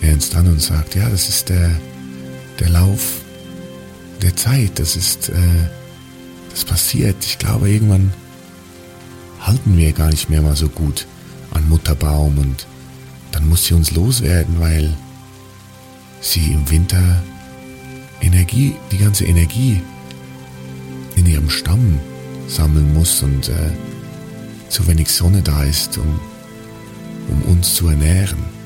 ernst 0.00 0.34
an 0.34 0.46
und 0.46 0.60
sagt, 0.60 0.94
ja, 0.94 1.08
das 1.08 1.28
ist 1.28 1.48
der, 1.48 1.70
der 2.58 2.68
Lauf 2.68 3.20
der 4.22 4.36
Zeit, 4.36 4.78
das 4.78 4.96
ist, 4.96 5.28
äh, 5.30 5.34
das 6.50 6.64
passiert. 6.64 7.16
Ich 7.24 7.38
glaube, 7.38 7.70
irgendwann 7.70 8.12
halten 9.40 9.76
wir 9.76 9.92
gar 9.92 10.10
nicht 10.10 10.28
mehr 10.28 10.42
mal 10.42 10.56
so 10.56 10.68
gut 10.68 11.06
an 11.52 11.68
Mutterbaum 11.68 12.38
und 12.38 12.66
dann 13.32 13.48
muss 13.48 13.64
sie 13.64 13.74
uns 13.74 13.92
loswerden, 13.92 14.60
weil 14.60 14.94
sie 16.20 16.52
im 16.52 16.68
Winter 16.70 17.22
Energie, 18.20 18.76
die 18.92 18.98
ganze 18.98 19.24
Energie 19.24 19.80
in 21.16 21.26
ihrem 21.26 21.48
Stamm 21.48 21.98
sammeln 22.48 22.92
muss 22.92 23.22
und 23.22 23.48
äh, 23.48 23.70
zu 24.68 24.86
wenig 24.86 25.10
Sonne 25.10 25.42
da 25.42 25.64
ist, 25.64 25.96
um, 25.98 26.20
um 27.28 27.42
uns 27.52 27.74
zu 27.74 27.88
ernähren. 27.88 28.59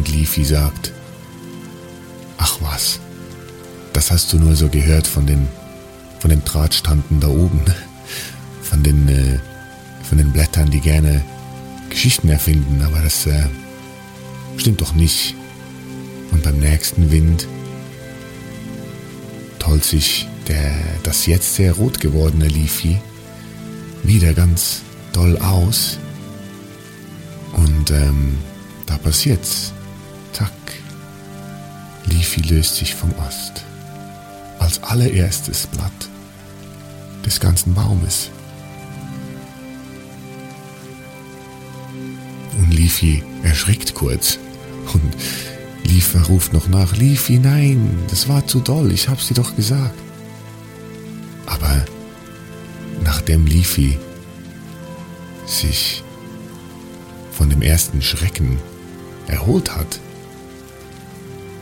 Und 0.00 0.08
Leafy 0.08 0.46
sagt, 0.46 0.92
ach 2.38 2.56
was, 2.62 3.00
das 3.92 4.10
hast 4.10 4.32
du 4.32 4.38
nur 4.38 4.56
so 4.56 4.70
gehört 4.70 5.06
von 5.06 5.26
den 5.26 5.46
von 6.20 6.30
den 6.30 6.42
Drahtstanden 6.42 7.20
da 7.20 7.28
oben, 7.28 7.60
von 8.62 8.82
den, 8.82 9.08
äh, 9.08 9.38
von 10.08 10.16
den 10.16 10.32
Blättern, 10.32 10.70
die 10.70 10.80
gerne 10.80 11.22
Geschichten 11.90 12.30
erfinden, 12.30 12.80
aber 12.82 13.02
das 13.02 13.26
äh, 13.26 13.44
stimmt 14.56 14.80
doch 14.80 14.94
nicht. 14.94 15.34
Und 16.30 16.42
beim 16.42 16.58
nächsten 16.60 17.10
Wind 17.10 17.46
tollt 19.58 19.84
sich 19.84 20.26
der, 20.48 20.72
das 21.02 21.26
jetzt 21.26 21.56
sehr 21.56 21.74
rot 21.74 22.00
gewordene 22.00 22.48
Leafy 22.48 22.96
wieder 24.02 24.32
ganz 24.32 24.80
doll 25.12 25.36
aus. 25.36 25.98
Und 27.52 27.90
ähm, 27.90 28.38
da 28.86 28.96
passiert's. 28.96 29.74
Leafy 32.06 32.40
löst 32.42 32.76
sich 32.76 32.94
vom 32.94 33.12
Ast. 33.20 33.64
Als 34.58 34.82
allererstes 34.82 35.66
Blatt 35.66 35.92
des 37.24 37.40
ganzen 37.40 37.74
Baumes. 37.74 38.30
Und 42.58 42.72
Leafy 42.72 43.22
erschrickt 43.42 43.94
kurz 43.94 44.38
und 44.92 45.14
Liefer 45.84 46.22
ruft 46.22 46.52
noch 46.52 46.68
nach, 46.68 46.96
Leafy, 46.96 47.38
nein, 47.38 47.98
das 48.10 48.28
war 48.28 48.46
zu 48.46 48.60
doll, 48.60 48.92
ich 48.92 49.08
hab's 49.08 49.28
dir 49.28 49.34
doch 49.34 49.56
gesagt. 49.56 49.94
Aber 51.46 51.84
nachdem 53.02 53.46
Leafy 53.46 53.98
sich 55.46 56.04
von 57.32 57.50
dem 57.50 57.62
ersten 57.62 58.02
Schrecken 58.02 58.58
erholt 59.26 59.74
hat, 59.74 59.98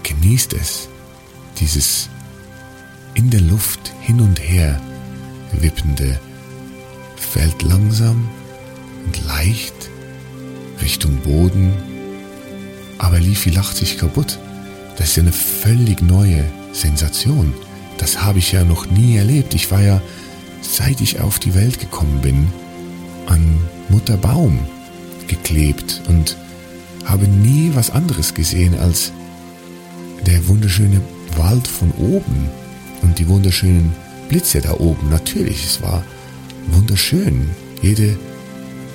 genießt 0.09 0.55
es, 0.55 0.89
dieses 1.59 2.09
in 3.15 3.31
der 3.31 3.41
Luft 3.41 3.93
hin 4.01 4.21
und 4.21 4.41
her 4.41 4.81
wippende 5.53 6.19
fällt 7.17 7.63
langsam 7.63 8.29
und 9.05 9.27
leicht 9.27 9.75
Richtung 10.81 11.17
Boden, 11.19 11.73
aber 12.99 13.19
Leafy 13.19 13.51
lacht 13.51 13.77
sich 13.77 13.99
kaputt. 13.99 14.39
Das 14.97 15.11
ist 15.11 15.19
eine 15.19 15.33
völlig 15.33 16.03
neue 16.03 16.45
Sensation. 16.73 17.53
Das 17.99 18.23
habe 18.23 18.39
ich 18.39 18.53
ja 18.53 18.65
noch 18.65 18.91
nie 18.91 19.17
erlebt. 19.17 19.55
Ich 19.55 19.71
war 19.71 19.81
ja, 19.81 20.01
seit 20.63 21.01
ich 21.01 21.21
auf 21.21 21.39
die 21.39 21.55
Welt 21.55 21.81
gekommen 21.81 22.21
bin, 22.21 22.49
an 23.27 23.59
Mutter 23.89 24.17
Baum 24.17 24.61
geklebt 25.27 26.03
und 26.09 26.37
habe 27.05 27.27
nie 27.27 27.73
was 27.75 27.91
anderes 27.91 28.35
gesehen 28.35 28.79
als 28.79 29.13
der 30.27 30.47
wunderschöne 30.49 31.01
Wald 31.37 31.69
von 31.69 31.91
oben 31.93 32.49
und 33.03 33.19
die 33.19 33.29
wunderschönen 33.29 33.93
Blitze 34.29 34.61
da 34.61 34.73
oben. 34.75 35.09
Natürlich, 35.11 35.65
es 35.65 35.83
war 35.83 36.03
wunderschön. 36.69 37.51
Jede, 37.83 38.17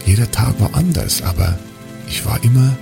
jeder 0.06 0.30
Tag 0.32 0.60
war 0.60 0.74
anders, 0.76 1.22
aber 1.22 1.58
ich 2.08 2.26
war 2.26 2.44
immer, 2.44 2.78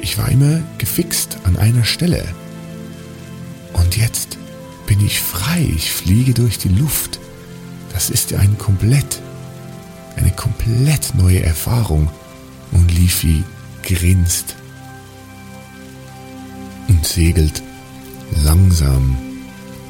ich 0.00 0.18
war 0.18 0.28
immer 0.30 0.60
gefixt 0.78 1.38
an 1.44 1.56
einer 1.56 1.84
Stelle. 1.84 2.24
Und 3.72 3.96
jetzt 3.96 4.38
bin 4.86 5.04
ich 5.04 5.20
frei. 5.20 5.70
Ich 5.76 5.92
fliege 5.92 6.34
durch 6.34 6.58
die 6.58 6.68
Luft. 6.68 7.20
Das 7.92 8.10
ist 8.10 8.30
ja 8.30 8.38
ein 8.38 8.58
komplett, 8.58 9.20
eine 10.16 10.30
komplett 10.32 11.14
neue 11.14 11.42
Erfahrung. 11.42 12.10
Und 12.72 12.90
Leafy 12.92 13.44
grinst 13.82 14.56
und 17.02 17.08
segelt 17.08 17.64
langsam 18.44 19.16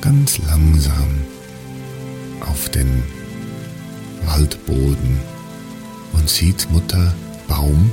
ganz 0.00 0.38
langsam 0.48 1.20
auf 2.40 2.70
den 2.70 3.02
Waldboden 4.24 5.20
und 6.14 6.30
sieht 6.30 6.70
Mutter 6.70 7.14
Baum 7.48 7.92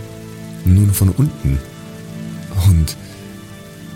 nun 0.64 0.94
von 0.94 1.10
unten 1.10 1.60
und 2.66 2.96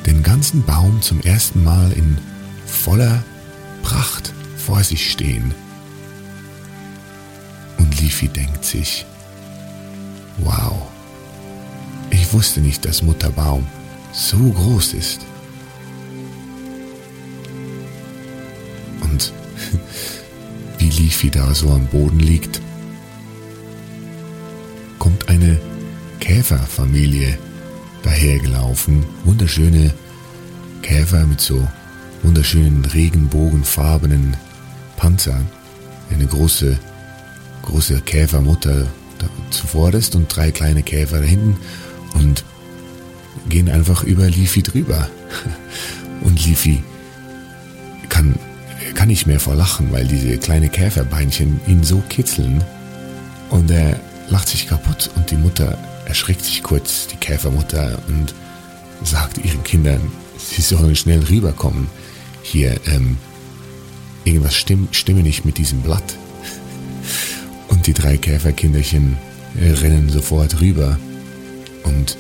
den 0.06 0.24
ganzen 0.24 0.62
Baum 0.66 1.02
zum 1.02 1.22
ersten 1.22 1.64
Mal 1.64 1.94
in 1.94 2.18
voller 2.66 3.24
Pracht 3.82 4.34
vor 4.58 4.84
sich 4.84 5.10
stehen. 5.10 5.54
Und 7.78 8.02
Leafy 8.02 8.28
denkt 8.28 8.66
sich, 8.66 9.06
wow, 10.40 10.82
ich 12.10 12.34
wusste 12.34 12.60
nicht, 12.60 12.84
dass 12.84 13.04
Mutter 13.04 13.30
Baum 13.30 13.66
so 14.14 14.38
groß 14.38 14.94
ist. 14.94 15.22
und 19.14 19.32
wie 20.80 20.90
Leafy 20.90 21.30
da 21.30 21.54
so 21.54 21.70
am 21.70 21.86
Boden 21.88 22.20
liegt, 22.20 22.62
kommt 25.00 25.30
eine 25.30 25.60
Käferfamilie 26.20 27.38
dahergelaufen. 28.04 29.06
Wunderschöne 29.24 29.94
Käfer 30.82 31.26
mit 31.26 31.42
so 31.42 31.68
wunderschönen 32.24 32.86
regenbogenfarbenen 32.86 34.36
Panzern. 34.98 35.48
Eine 36.10 36.26
große, 36.26 36.78
große 37.64 38.02
Käfermutter 38.02 38.88
zuvorderst 39.52 40.16
und 40.16 40.34
drei 40.36 40.52
kleine 40.52 40.84
Käfer 40.84 41.20
da 41.20 41.26
hinten. 41.26 41.58
Und 42.14 42.44
gehen 43.50 43.70
einfach 43.70 44.04
über 44.04 44.30
Leafy 44.30 44.64
drüber. 44.64 45.10
Und 46.22 46.46
Leafy 46.46 46.84
kann, 48.10 48.36
kann 48.96 49.08
nicht 49.08 49.28
mehr 49.28 49.40
vor 49.40 49.56
Lachen, 49.56 49.92
weil 49.92 50.06
diese 50.08 50.38
kleine 50.38 50.70
Käferbeinchen 50.70 51.60
ihn 51.68 51.84
so 51.84 52.02
kitzeln. 52.10 52.64
Und 53.50 53.70
er 53.72 54.00
lacht 54.30 54.48
sich 54.48 54.68
kaputt 54.68 55.10
und 55.16 55.30
die 55.32 55.36
Mutter 55.36 55.78
erschreckt 56.06 56.44
sich 56.44 56.64
kurz, 56.64 57.08
die 57.08 57.18
Käfermutter, 57.18 58.00
und 58.08 58.34
sagt 59.04 59.44
ihren 59.44 59.64
Kindern, 59.64 60.02
sie 60.38 60.62
sollen 60.62 60.96
schnell 60.96 61.24
rüberkommen. 61.24 61.88
Hier, 62.42 62.76
ähm, 62.88 63.18
irgendwas 64.24 64.56
stimm, 64.56 64.88
stimme 64.92 65.24
nicht 65.24 65.46
mit 65.46 65.58
diesem 65.58 65.82
Blatt. 65.82 66.18
Und 67.70 67.88
die 67.88 67.94
drei 67.94 68.18
Käferkinderchen 68.18 69.18
äh, 69.60 69.72
rennen 69.72 70.10
sofort 70.10 70.62
rüber. 70.62 70.98
Und 71.84 72.18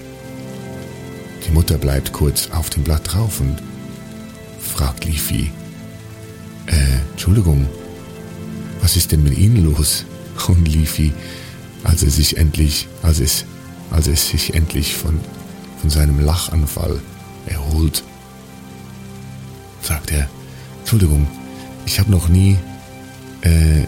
die 1.45 1.51
Mutter 1.51 1.77
bleibt 1.77 2.13
kurz 2.13 2.49
auf 2.51 2.69
dem 2.69 2.83
Blatt 2.83 3.13
drauf 3.13 3.39
und 3.39 3.61
fragt 4.59 5.05
Leafy, 5.05 5.51
äh, 6.67 6.73
Entschuldigung, 7.11 7.67
was 8.81 8.95
ist 8.95 9.11
denn 9.11 9.23
mit 9.23 9.37
Ihnen 9.37 9.63
los? 9.65 10.05
Und 10.47 10.67
Leafy, 10.67 11.13
als 11.83 12.03
er 12.03 12.09
sich 12.09 12.37
endlich, 12.37 12.87
als 13.01 13.19
es, 13.19 13.45
als 13.91 14.07
es 14.07 14.29
sich 14.29 14.53
endlich 14.55 14.95
von, 14.95 15.19
von 15.79 15.89
seinem 15.89 16.19
Lachanfall 16.19 16.99
erholt, 17.45 18.03
sagt 19.81 20.11
er, 20.11 20.29
Entschuldigung, 20.79 21.27
ich 21.85 21.99
habe 21.99 22.11
noch 22.11 22.27
nie 22.29 22.57
äh, 23.41 23.81
äh, 23.81 23.85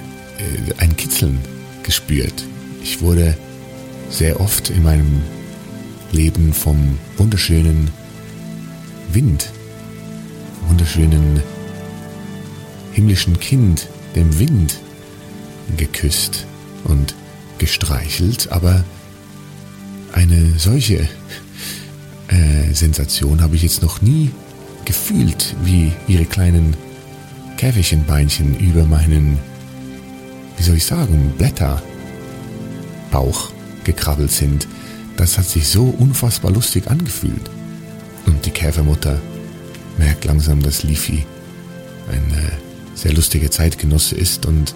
ein 0.78 0.96
Kitzeln 0.96 1.40
gespürt. 1.84 2.46
Ich 2.84 3.02
wurde 3.02 3.38
sehr 4.10 4.40
oft 4.40 4.70
in 4.70 4.84
meinem 4.84 5.22
Leben 6.12 6.54
vom 6.54 6.98
wunderschönen 7.18 7.90
Wind, 9.12 9.52
wunderschönen 10.68 11.42
himmlischen 12.94 13.40
Kind, 13.40 13.88
dem 14.16 14.40
Wind, 14.40 14.80
geküsst 15.78 16.46
und 16.84 17.16
gestreichelt, 17.58 18.52
aber 18.52 18.84
eine 20.14 20.54
solche 20.58 21.08
äh, 22.28 22.74
Sensation 22.74 23.42
habe 23.42 23.56
ich 23.56 23.64
jetzt 23.64 23.82
noch 23.82 24.02
nie 24.02 24.32
gefühlt, 24.86 25.56
wie 25.64 25.92
ihre 26.08 26.26
kleinen 26.26 26.76
Käferchenbeinchen 27.58 28.58
über 28.60 28.86
meinen, 28.86 29.40
wie 30.58 30.64
soll 30.64 30.76
ich 30.78 30.86
sagen, 30.86 31.34
Blätterbauch 31.38 31.82
gekrabbelt 33.84 34.32
sind. 34.32 34.68
Das 35.18 35.38
hat 35.38 35.46
sich 35.46 35.68
so 35.68 35.86
unfassbar 35.86 36.52
lustig 36.52 36.88
angefühlt. 36.88 37.50
Und 38.26 38.46
die 38.46 38.52
Käfermutter 38.52 39.20
merkt 39.98 40.26
langsam, 40.26 40.62
dass 40.62 40.84
Leafy 40.84 41.26
ein 42.12 42.34
sehr 42.96 43.14
lustiger 43.14 43.52
Zeitgenosse 43.52 44.16
ist 44.16 44.46
und 44.46 44.74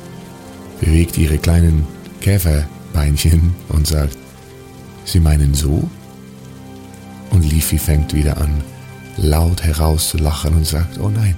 bewegt 0.80 1.18
ihre 1.18 1.38
kleinen 1.38 1.86
Käferbeinchen 2.22 3.56
und 3.70 3.88
sagt, 3.88 4.18
Sie 5.06 5.20
meinen 5.20 5.56
so? 5.56 5.90
Und 7.32 7.44
Leafy 7.50 7.80
fängt 7.80 8.14
wieder 8.14 8.38
an, 8.38 8.64
laut 9.18 9.64
herauszulachen 9.64 10.56
und 10.56 10.68
sagt, 10.68 11.00
oh 11.00 11.10
nein, 11.10 11.36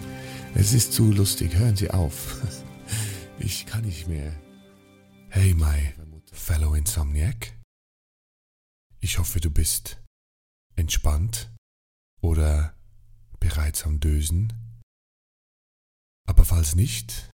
es 0.56 0.74
ist 0.74 0.94
zu 0.94 1.12
lustig, 1.12 1.56
hören 1.56 1.76
Sie 1.76 1.90
auf. 1.90 2.38
Ich 3.44 3.66
kann 3.66 3.82
nicht 3.82 4.08
mehr. 4.08 4.34
Hey, 5.30 5.56
my 5.56 5.94
fellow 6.32 6.76
Insomniac. 6.76 7.54
Ich 9.04 9.18
hoffe, 9.18 9.40
du 9.40 9.50
bist 9.50 10.00
entspannt 10.76 11.52
oder 12.22 12.78
bereits 13.40 13.84
am 13.84 14.00
Dösen. 14.00 14.54
Aber 16.28 16.46
falls 16.46 16.76
nicht 16.76 17.32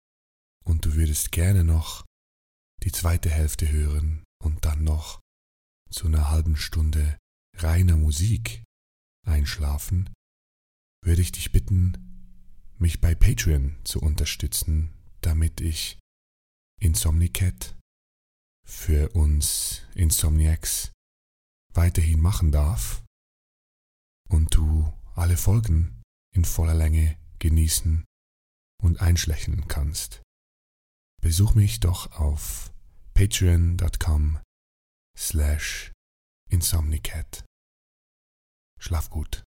und 0.65 0.85
du 0.85 0.95
würdest 0.95 1.31
gerne 1.31 1.63
noch 1.63 2.05
die 2.83 2.91
zweite 2.91 3.31
Hälfte 3.31 3.71
hören 3.71 4.25
und 4.43 4.65
dann 4.65 4.83
noch 4.83 5.21
zu 5.89 6.07
einer 6.07 6.31
halben 6.31 6.57
Stunde 6.57 7.17
reiner 7.57 7.97
Musik 7.97 8.65
einschlafen, 9.25 10.13
würde 11.05 11.23
ich 11.23 11.31
dich 11.31 11.53
bitten, 11.53 11.97
mich 12.79 13.01
bei 13.01 13.15
Patreon 13.15 13.79
zu 13.85 14.01
unterstützen, 14.01 14.93
damit 15.21 15.61
ich 15.61 15.99
Insomnicat 16.81 17.79
für 18.67 19.11
uns 19.11 19.83
Insomniacs 19.95 20.91
weiterhin 21.75 22.21
machen 22.21 22.53
darf 22.53 23.03
und 24.29 24.55
du 24.55 24.93
alle 25.15 25.37
Folgen 25.37 26.03
in 26.35 26.45
voller 26.45 26.75
Länge 26.75 27.19
genießen 27.39 28.05
und 28.83 29.01
einschlächen 29.01 29.69
kannst. 29.69 30.23
Besuch 31.21 31.55
mich 31.55 31.81
doch 31.81 32.13
auf 32.19 32.73
patreon.com 33.15 34.41
slash 35.17 35.93
insomnicat. 36.51 37.45
Schlaf 38.81 39.11
gut. 39.11 39.45